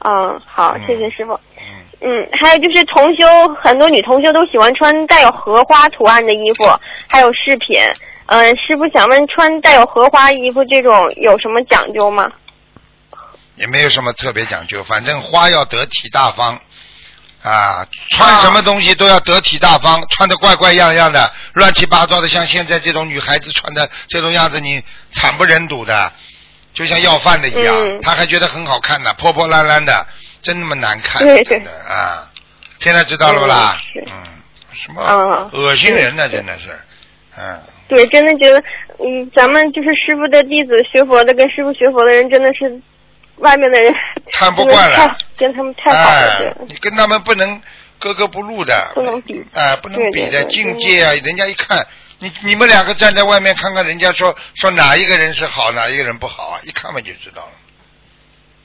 [0.00, 1.38] 嗯，好，嗯谢谢师傅。
[1.58, 1.62] 嗯，
[2.00, 3.26] 嗯，还有就是同修，
[3.62, 6.64] 很多女同修都喜欢穿带有荷花图案的衣服，
[7.06, 7.78] 还有饰品。
[8.26, 12.32] 嗯、师傅想问，穿带有荷花衣服这种有什么讲究吗？
[13.56, 16.58] 也没有什么特别讲究，反正花要得体大方
[17.42, 26.12] 啊，穿什么东西都要得体大方，穿的怪怪样样的，乱七八糟的，像现在这种女孩子穿的这种样子，你惨不忍睹的，
[26.72, 30.06] 就像要饭的一样，嗯她还觉得很好看呢，破破烂烂的，
[30.40, 32.30] 真那么难看，对对真的啊，
[32.80, 33.76] 现在知道了不啦？
[34.06, 34.12] 嗯
[34.74, 36.28] 什么嗯恶心人呢？
[36.28, 36.78] 真的是，
[37.38, 37.60] 嗯。
[37.88, 38.58] 对，真的觉得，
[38.98, 42.80] 嗯，咱们就是师傅的弟子，学佛的跟师傅学佛的人，真的是
[43.36, 43.92] 外面的人
[44.32, 47.60] 看不惯了跟他们太好了，哎，，你跟他们不能
[47.98, 51.12] 格格不入的，不能比哎，不能比的境界啊！
[51.24, 51.84] 人家一看
[52.18, 56.60] 你你们两个站在外面看看，人家说说哪一个人是好，哪一个人不好啊？
[56.64, 57.52] 一看嘛就知道了。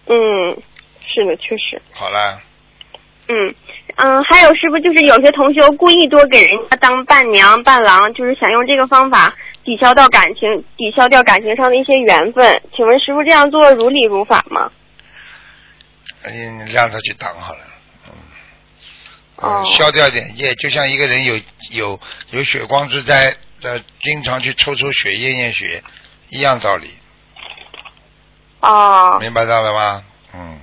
[0.10, 0.62] 嗯，
[1.02, 1.82] 是的，确实。
[1.92, 2.40] 好了，
[3.28, 3.56] 嗯
[3.96, 9.36] 嗯，还有是不是，就是有些同学故意多给人家当伴娘、伴郎，就是想用这个方法
[9.68, 12.62] 抵消到感情、抵消掉感情上的一些缘分。
[12.74, 14.72] 请问师傅这样做如理如法吗？
[16.26, 17.60] 你你让他去挡好了，
[18.08, 18.14] 嗯，
[19.42, 21.36] 哦嗯消掉点业，就像一个人有
[21.74, 22.00] 有
[22.32, 25.84] 有血光之灾，呃，经常去抽抽血、验验血，
[26.30, 26.90] 一样道理，
[28.62, 30.02] 哦明白到了吗？
[30.34, 30.60] 嗯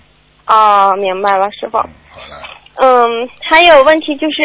[0.46, 1.76] 哦，明白了，师傅。
[1.76, 2.42] 嗯，好了。
[2.76, 4.42] 嗯，还有问题就是，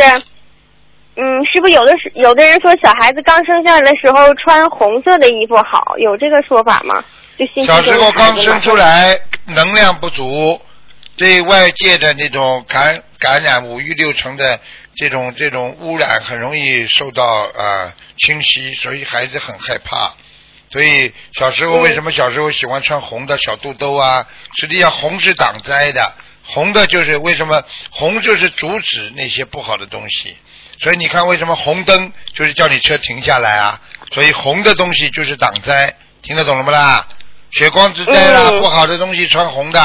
[1.21, 7.03] 嗯，师傅有的是有的人说小孩子刚生下来的时候穿红色的衣服好，有这个说法吗？
[7.37, 10.61] 就小时候刚生生出来，能量不足，
[11.17, 14.61] 对外界的那种感感染五欲六尘的
[14.95, 20.13] 这种这种污染，很容易受到呃侵袭，所以孩子很害怕。
[20.71, 24.25] 所以小时候为什么小时候喜欢穿红的小肚兜啊？
[24.57, 26.13] 实际上红是挡灾的，
[26.45, 30.37] 红的就是为什么红就是阻止那些不好的东西。
[30.79, 33.79] 所以你看为什么红灯就是叫你车停下来啊？
[34.11, 37.05] 所以红的东西就是挡灾，听得懂了不啦？
[37.51, 39.79] 血光之灾啦，嗯不好的东西穿红的，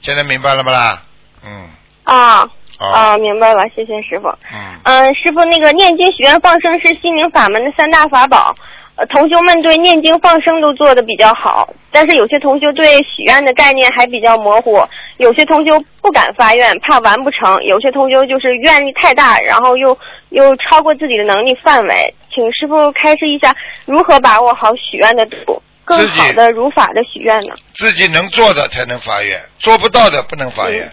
[0.00, 1.02] 现在明白了不啦？
[1.44, 1.68] 嗯，
[2.04, 2.40] 啊
[2.78, 4.28] 啊，啊，明白了，谢谢师傅。
[4.52, 8.54] 嗯，嗯，师傅，那个念经、许愿、放生是心灵法门的三大法宝。
[8.96, 19.98] 呃，同修们对念经、放生都做的比较好，但是有些同修对许愿的概念还比较模糊，有些同修不敢发愿，怕完不成；有些同修就是愿力太大，然后又
[20.30, 22.14] 又超过自己的能力范围。
[22.32, 23.54] 请师傅开示一下，
[23.86, 27.54] 如何把握好许愿的度，更好的如法的许愿呢？
[27.74, 30.92] 自己能做的才能发愿，做不到的不能发愿。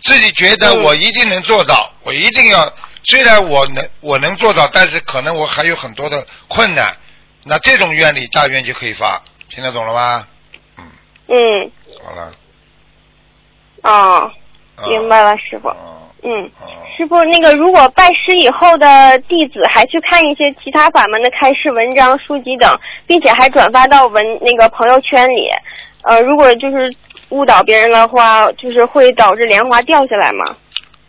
[0.00, 2.58] 自己觉得嗯我一定能做到，我一定要，
[3.04, 6.94] 虽然我能我能做到，但是可能我还有很多的困难，
[7.44, 10.26] 那这种愿力大愿就可以发，听得懂了吗？
[10.76, 10.86] 嗯，
[11.28, 11.70] 嗯，
[12.04, 12.32] 好了。
[13.82, 14.30] 哦，
[14.76, 15.68] 啊明白了，师傅。
[15.68, 15.76] 啊
[16.22, 16.50] 嗯。
[16.60, 25.48] 啊师傅，那个如果拜师以后的弟子还去看一些其他法门的开示文章、书籍等，并且还转发到文那个朋友圈里，
[26.02, 26.94] 呃，如果就是
[27.30, 30.56] 误导别人的话，就是会导致莲花掉下来吗？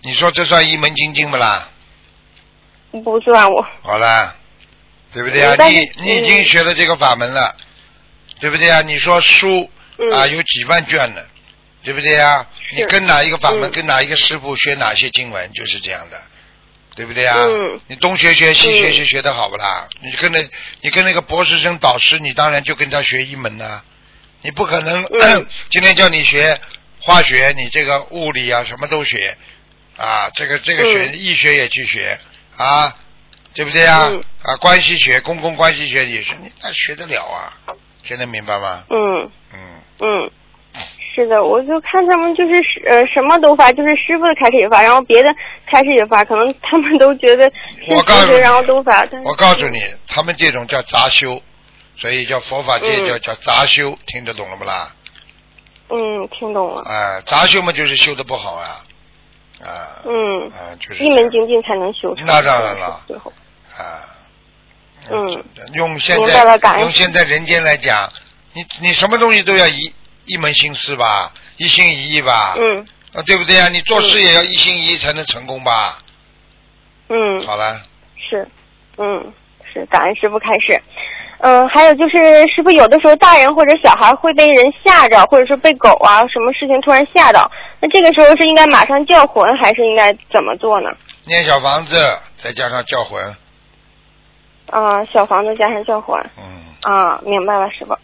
[0.01, 1.68] 你说这算一门精进不啦？
[3.03, 3.62] 不算我。
[3.82, 4.34] 好啦，
[5.12, 5.74] 对不对啊嗯？
[5.74, 7.53] 你你已经学了这个法门了，
[8.39, 8.82] 对不对啊？
[8.82, 11.22] 你说书嗯啊有几万卷呢，
[11.84, 12.45] 对不对啊？
[12.74, 16.22] 你跟哪一个法门，嗯跟哪一个师傅学哪些经文，就是这样的，
[16.95, 17.36] 对不对啊？
[17.38, 17.80] 嗯。
[17.88, 18.93] 你东学学西学嗯。
[18.95, 19.88] 学学的好不啦？
[20.01, 20.39] 你跟那，
[20.82, 23.82] 你跟那个博士生导师，你当然就跟他学一门呐、
[24.41, 25.47] 你不可能、嗯。
[25.69, 26.59] 今天叫你学
[26.99, 29.38] 化学，你这个物理啊什么都学。
[29.97, 31.17] 啊，这个这个学、嗯。
[31.17, 32.19] 医学也去学。
[32.57, 32.95] 啊，
[33.53, 34.07] 对不对啊？
[34.09, 34.24] 嗯。
[34.43, 37.53] 啊，关系学、公共关系学也学，你那学得了啊？
[38.03, 38.84] 现在明白吗？
[38.89, 39.32] 嗯。
[39.53, 39.59] 嗯，
[39.99, 40.32] 嗯，
[41.14, 42.53] 是的，我就看他们就是
[42.89, 45.34] 呃什么都发，就是师傅的开始也发，然后别的
[45.70, 47.43] 开始也发，可能他们都觉得
[47.86, 49.05] 是我告诉你，然后都发。
[49.26, 51.41] 我告诉你，他们这种叫杂修，
[51.95, 54.93] 所以叫佛法界嗯叫、叫杂修，听得懂了不啦？
[55.89, 56.82] 嗯，听懂了。
[56.84, 58.80] 啊、杂修嘛就是修的不好啊，
[59.62, 59.70] 啊、
[60.05, 62.26] 嗯，啊、就是一门精进才能修成。
[62.26, 63.34] 那当然了最后。
[63.78, 64.07] 啊，
[65.09, 65.43] 嗯，
[65.74, 66.43] 用现在
[66.80, 68.09] 用现在人间来讲，
[68.53, 69.93] 你你什么东西都要一
[70.26, 73.67] 一门心思吧，一心一意吧，嗯啊，对不对啊？
[73.69, 75.97] 你做事也要一心一意才能成功吧？
[77.09, 77.82] 嗯，好了，
[78.15, 78.47] 是，
[78.97, 79.34] 嗯
[79.74, 80.82] 是，感恩师傅开始。
[81.43, 82.17] 嗯，还有就是
[82.55, 90.91] 师傅有的时候大人或者小孩会被人吓着，或者是被狗啊什么事情突然吓到，那这个时候是应该马上叫魂，还是应该怎么做呢？
[91.26, 91.97] 念小房子，
[92.38, 93.19] 再加上叫魂，
[94.69, 96.15] 啊，小房子加上叫魂。
[96.38, 96.43] 嗯，
[96.84, 97.97] 啊，明白了，师傅。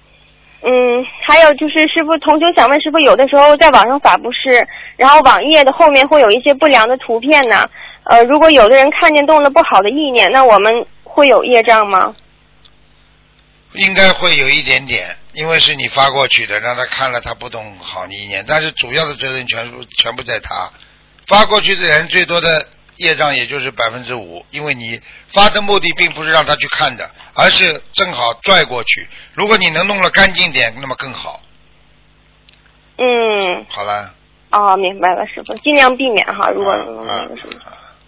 [0.61, 7.69] 嗯，还有就是师傅，同学想问师傅，有的时候在网上发布是，然后网页的后面会有一些不良的图片呢。
[8.03, 12.15] 呃，如果有的人看见动了不好的意念，那我们会有业障吗？
[13.73, 20.71] 应该会有一点点，因为是你发过去的，让他看了他不懂好意念，但是主要的责任全部全部在他。
[21.27, 22.65] 发过去的人最多的
[22.97, 24.99] 业障也就是百分之五，因为你
[25.33, 29.07] 发的目的并不是让他去看的，而是正好拽过去。
[29.33, 31.39] 如果你能弄得干净点，那么更好。
[32.97, 34.13] 嗯，好了，
[34.51, 37.53] 哦，明白了，师傅，尽量避免哈，如果能啊那个什么。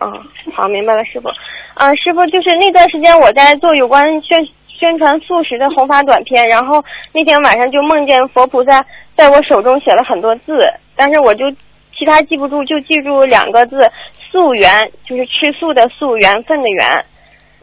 [0.01, 0.11] 嗯，
[0.55, 1.29] 好，明白了，师傅。
[1.75, 8.85] 啊，师傅，就是那段时间我在做有关宣宣传素食的弘法短片，然后那天晚上就梦见佛菩萨
[9.15, 10.57] 在我手中写了很多字，
[10.95, 11.51] 但是我就
[11.97, 13.91] 其他记不住，就记住两个字
[14.31, 17.05] “素缘”，就是吃素的素，缘分的缘。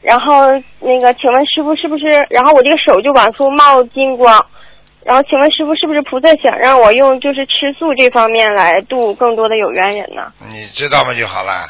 [0.03, 0.47] 然后
[0.81, 2.05] 那个，请问师傅是不是？
[2.31, 4.47] 然后我这个手就往出冒金光。
[5.05, 10.33] 然后请问师傅是不是菩萨想让我用就是吃素这方面来度更多的有缘人呢？
[10.49, 11.69] 你知道吗就好了，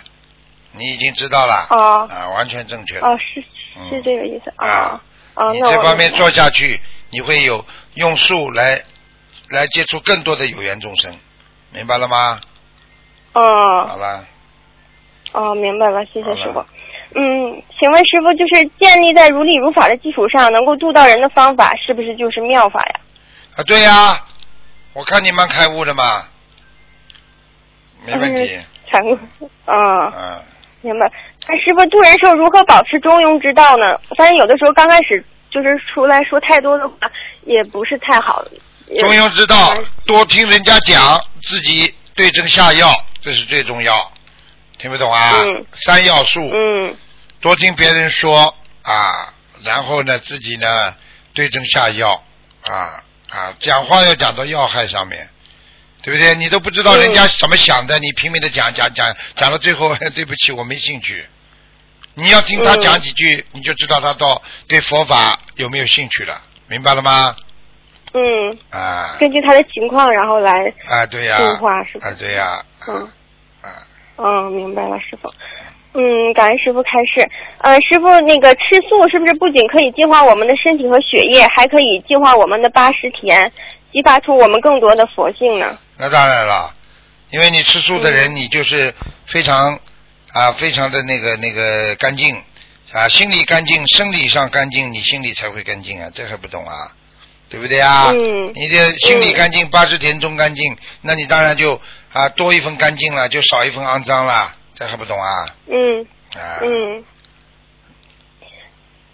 [0.72, 3.06] 你已经知道了，哦啊，完全正确的。
[3.06, 3.42] 哦，是
[3.90, 5.00] 是这个意思啊。
[5.34, 6.80] 啊，你这方面做下去，
[7.10, 7.62] 你会有
[7.94, 8.80] 用素来
[9.50, 11.14] 来接触更多的有缘众生，
[11.72, 12.40] 明白了吗？
[13.34, 13.42] 嗯，
[13.86, 14.26] 好了，
[15.36, 16.64] 哦，明白了，谢谢师傅。
[17.14, 23.00] 嗯，请问师傅，就是建立在如理如法的基础上，能够度到人的方法，是不是就是妙法呀？
[23.56, 24.18] 啊，对呀、
[24.94, 26.24] 我看你蛮开悟的嘛，
[28.06, 28.58] 没问题，
[28.90, 29.18] 禅悟。
[29.66, 30.42] 嗯，嗯，
[30.80, 31.12] 明白。
[31.46, 33.84] 那师傅度人时候如何保持中庸之道呢？
[34.08, 36.94] 我发现有的时候刚开始就是出来说太多的话，
[37.44, 38.42] 也不是太好。
[38.98, 39.74] 中庸之道，
[40.06, 43.92] 多听人家讲，自己对症下药，这是最重要。
[44.78, 45.32] 听不懂啊？
[45.44, 45.66] 嗯。
[45.84, 46.96] 三要素，嗯。
[47.40, 49.32] 多听别人说啊，
[49.64, 50.94] 然后呢，自己呢
[51.34, 52.22] 对症下药
[52.64, 55.28] 啊啊，讲话要讲到要害上面，
[56.02, 56.34] 对不对？
[56.36, 61.26] 你都不知道人家怎么想的，你拼命的讲讲讲，讲到最后， 对不起，我没兴趣。
[62.14, 62.80] 你要听他嗯。
[62.80, 67.36] 讲几句，你就知道他到对佛法有没有兴趣了，明白了吗？
[68.14, 69.16] 嗯，啊。
[69.20, 70.52] 根据他的情况，然后来
[70.88, 72.08] 啊，对呀、度化是吧？
[72.08, 73.08] 啊，对呀、嗯，
[74.50, 75.32] 明白了，师傅。
[75.98, 77.26] 嗯，感恩师傅开示。
[77.58, 83.50] 呃，师傅，那个吃素是不是不仅可以净化我们的身体和血液，还可以净化我们的八十田，
[83.92, 85.78] 激发出我们更多的佛性呢？
[85.96, 86.74] 那当然了，
[87.30, 88.94] 因为你吃素的嗯人，你就是
[89.26, 89.78] 非常
[90.34, 92.36] 啊，非常的那个那个干净
[92.92, 96.92] 啊，心里干净，生理上干净，你心里才会干净啊，这还不懂啊？
[97.48, 98.10] 对不对啊？
[98.10, 101.80] 嗯你的心里干净，八十田中干净，那你当然就
[102.16, 105.44] 啊多一份干净了，就少一份肮脏了，这还不懂啊？
[105.68, 106.00] 嗯
[106.34, 107.04] 啊，嗯。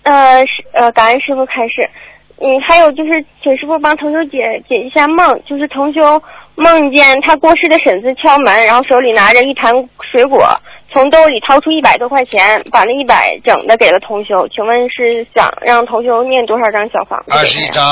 [0.05, 1.91] 呃，是呃，感恩师傅开始。
[2.39, 4.39] 嗯，还有就是，请师傅帮同修解
[4.69, 6.23] 解一下梦，就是同修
[6.55, 9.73] 梦见他过世的婶子敲门，然后手里拿着一盘
[10.11, 10.49] 水果，
[10.93, 14.49] 从兜里掏出一百多块钱，把那一百整的给了同修。
[14.49, 17.33] 请问是想让同修念多少张小房子？
[17.33, 17.85] 二十一张。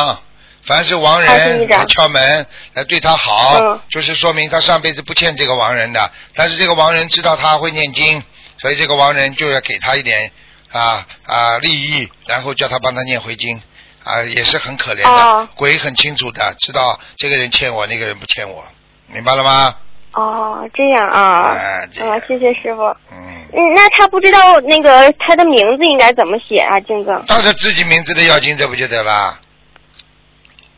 [0.64, 6.10] 凡是亡人二十一张来敲门来对他好，嗯就是说明他上辈子不欠这个亡人的。
[6.34, 8.22] 但是这个亡人知道他会念经，
[8.58, 10.30] 所以这个亡人就要给他一点
[10.70, 13.60] 啊啊利益，然后叫他帮他念回经
[14.04, 15.08] 啊，也是很可怜的。
[15.08, 18.62] 哦鬼很清楚的，知道这个人欠我，那个人不欠我，
[19.06, 19.74] 明白了吗？
[20.12, 22.82] 哦，这样啊，哎啊，谢谢师傅。
[23.12, 27.22] 嗯，嗯，那他不知道那个他的名字应该怎么写啊，静子？
[27.26, 29.38] 照着自己名字的要经这不就得了？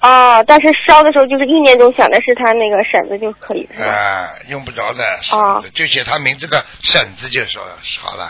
[0.02, 3.66] 哦，但是烧的时候就是意念中想的是他那个婶子就可以？
[3.80, 7.62] 啊，用不着的，哦就写他名字的婶子就说
[8.00, 8.28] 好了。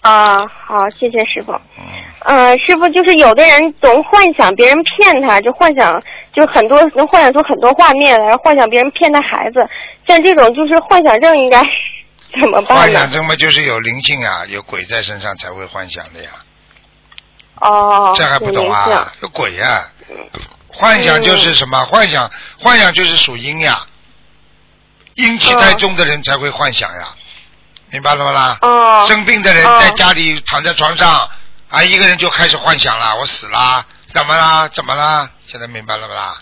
[0.00, 1.52] 啊，好，谢谢师傅。
[1.78, 1.84] 嗯。
[2.24, 6.02] 呃，师傅就是有的人总幻想别人骗他，就幻想
[6.34, 9.64] 就很多能幻想出很多画面来，幻想别人骗他孩子，
[10.08, 11.62] 像这种就是幻想症，应该
[12.42, 13.10] 怎么办呢幻想？
[13.10, 16.30] 症嘛，就是有灵性啊，有鬼在身上才会幻想的呀。
[17.60, 19.12] 哦，这还不懂啊？
[19.22, 19.84] 有鬼呀、
[20.68, 21.84] 幻想就是什么？
[21.86, 23.86] 幻想，幻想就是属阴呀。
[25.14, 27.08] 阴气太重的人才会幻想呀，
[27.90, 28.58] 明白了吗啦？
[28.62, 31.28] 哦，生病的人哦在家里躺在床上，
[31.68, 33.84] 啊，一个人就开始幻想了，我死啦，
[34.14, 34.68] 怎么啦？
[34.68, 35.28] 怎么啦？
[35.48, 36.38] 现在明白了不啦？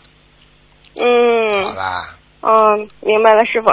[0.94, 2.08] 嗯，好啦，
[2.40, 3.68] 嗯，明白了，师傅。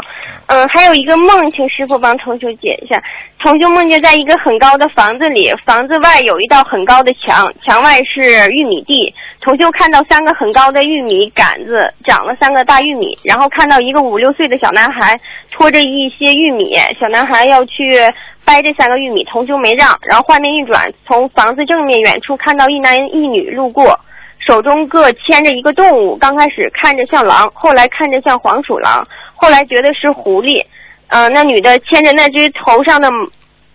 [0.47, 3.01] 嗯，还有一个梦，请师傅帮同修解一下。
[3.39, 9.13] 同修梦见在一个很高的房子里，房子外有一道很高的墙，墙外是玉米地。
[9.41, 15.13] 同修看到三个很高的玉米杆子，长了三个大玉米，然后看到一个五六岁的小男孩
[15.51, 17.99] 拖着一些玉米，小男孩要去
[18.43, 19.95] 掰这三个玉米，同修没让。
[20.09, 23.99] 然后画面一转，从房子正面远处看到一男一女路过。
[24.45, 30.63] 手中各牵着一个动物，刚开始看着像狼，后来看着像黄鼠狼，后来觉得是狐狸。
[31.07, 33.09] 呃，那女的牵着那只头上的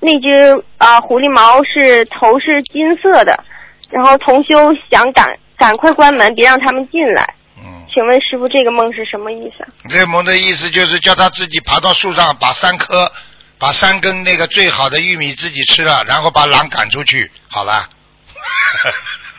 [0.01, 3.45] 那只啊、狐狸毛是头是金色的，
[3.91, 4.55] 然后同修
[4.91, 7.35] 想赶赶快关门，别让他们进来。
[7.57, 9.67] 嗯，请问师傅，这个梦是什么意思？
[9.89, 13.11] 这梦的意思就是叫他自己爬到树上，把三颗、
[13.59, 17.89] 把三根那个最好的玉米自己吃了，然后把狼赶出去，好了。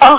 [0.00, 0.18] 哦，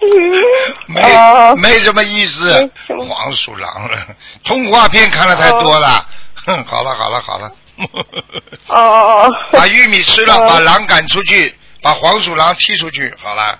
[0.86, 2.70] 没、哦没什么意思
[3.08, 3.98] 黄鼠狼了，
[4.44, 6.06] 通话片看的太多了。
[6.46, 7.48] 哼，好了好了好了。
[8.68, 9.30] 哦哦哦。
[9.52, 13.58] 把玉米吃了，哦把狼赶出去，把黄鼠狼踢出去，好了。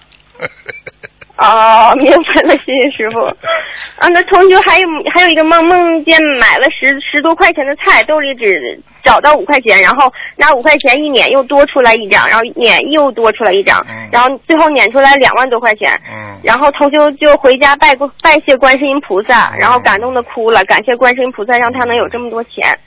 [1.37, 3.21] 哦， 明白了，谢谢师傅。
[3.21, 15.93] 啊，那同学还有还有一个梦，梦见买了十十多块钱的菜，兜里只找到五块钱，然后拿五块钱一捻又多出来一张，然后捻又多出来一张，嗯然后最后捻出来两万多块钱。
[16.09, 16.39] 嗯。
[16.45, 22.79] 然后同修就回家拜过拜谢观世音菩萨，然后感动的哭了，感谢观世音菩萨让他能有这么多钱。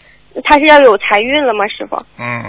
[0.45, 1.97] 他是要有财运了吗，师傅？
[2.19, 2.43] 嗯，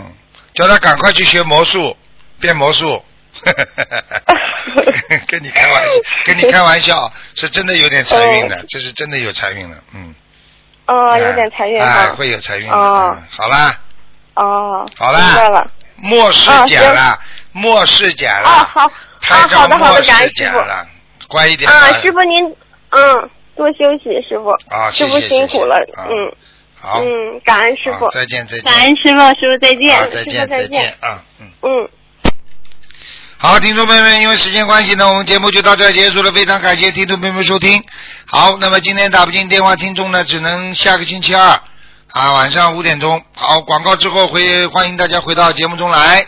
[0.54, 1.96] 叫他赶快去学魔术，
[2.38, 3.02] 变魔术。
[5.26, 5.90] 跟你开玩笑，
[6.24, 10.14] 跟你开玩笑，是真的有点财运的，这是真的有财运了，嗯。
[10.86, 12.14] 哦，有点财运哎，哈。
[12.14, 12.72] 会有财运的。
[12.74, 13.78] 哦嗯好啦，
[14.34, 14.86] 哦。
[14.96, 15.70] 好啦明白了。
[15.96, 17.18] 末世减了，
[17.52, 18.48] 末世减了。
[18.48, 18.90] 啊，好。
[19.20, 20.58] 台啊，好的好的，感恩师傅。
[21.28, 22.56] 乖一点啊，师傅您，
[22.90, 24.50] 嗯，多休息，师傅。
[24.74, 26.32] 啊师傅辛苦了，嗯。
[26.80, 28.08] 好嗯，感恩师傅。
[28.10, 28.62] 再见再见。
[28.62, 29.96] 感恩师傅，师傅再见。
[29.98, 31.50] 好，再见师傅再见见啊，嗯。
[31.62, 31.88] 嗯。
[33.40, 36.32] 好，听众朋友们，因为时间关系呢，我们节目就到这结束了。
[36.32, 37.80] 非常感谢听众朋友们收听。
[38.26, 41.60] 好，那么今天打不进电话，听众呢只能下个星期二
[42.08, 43.22] 啊晚上五点钟。
[43.36, 46.26] 好，广告之后回欢迎大家回到节目中来。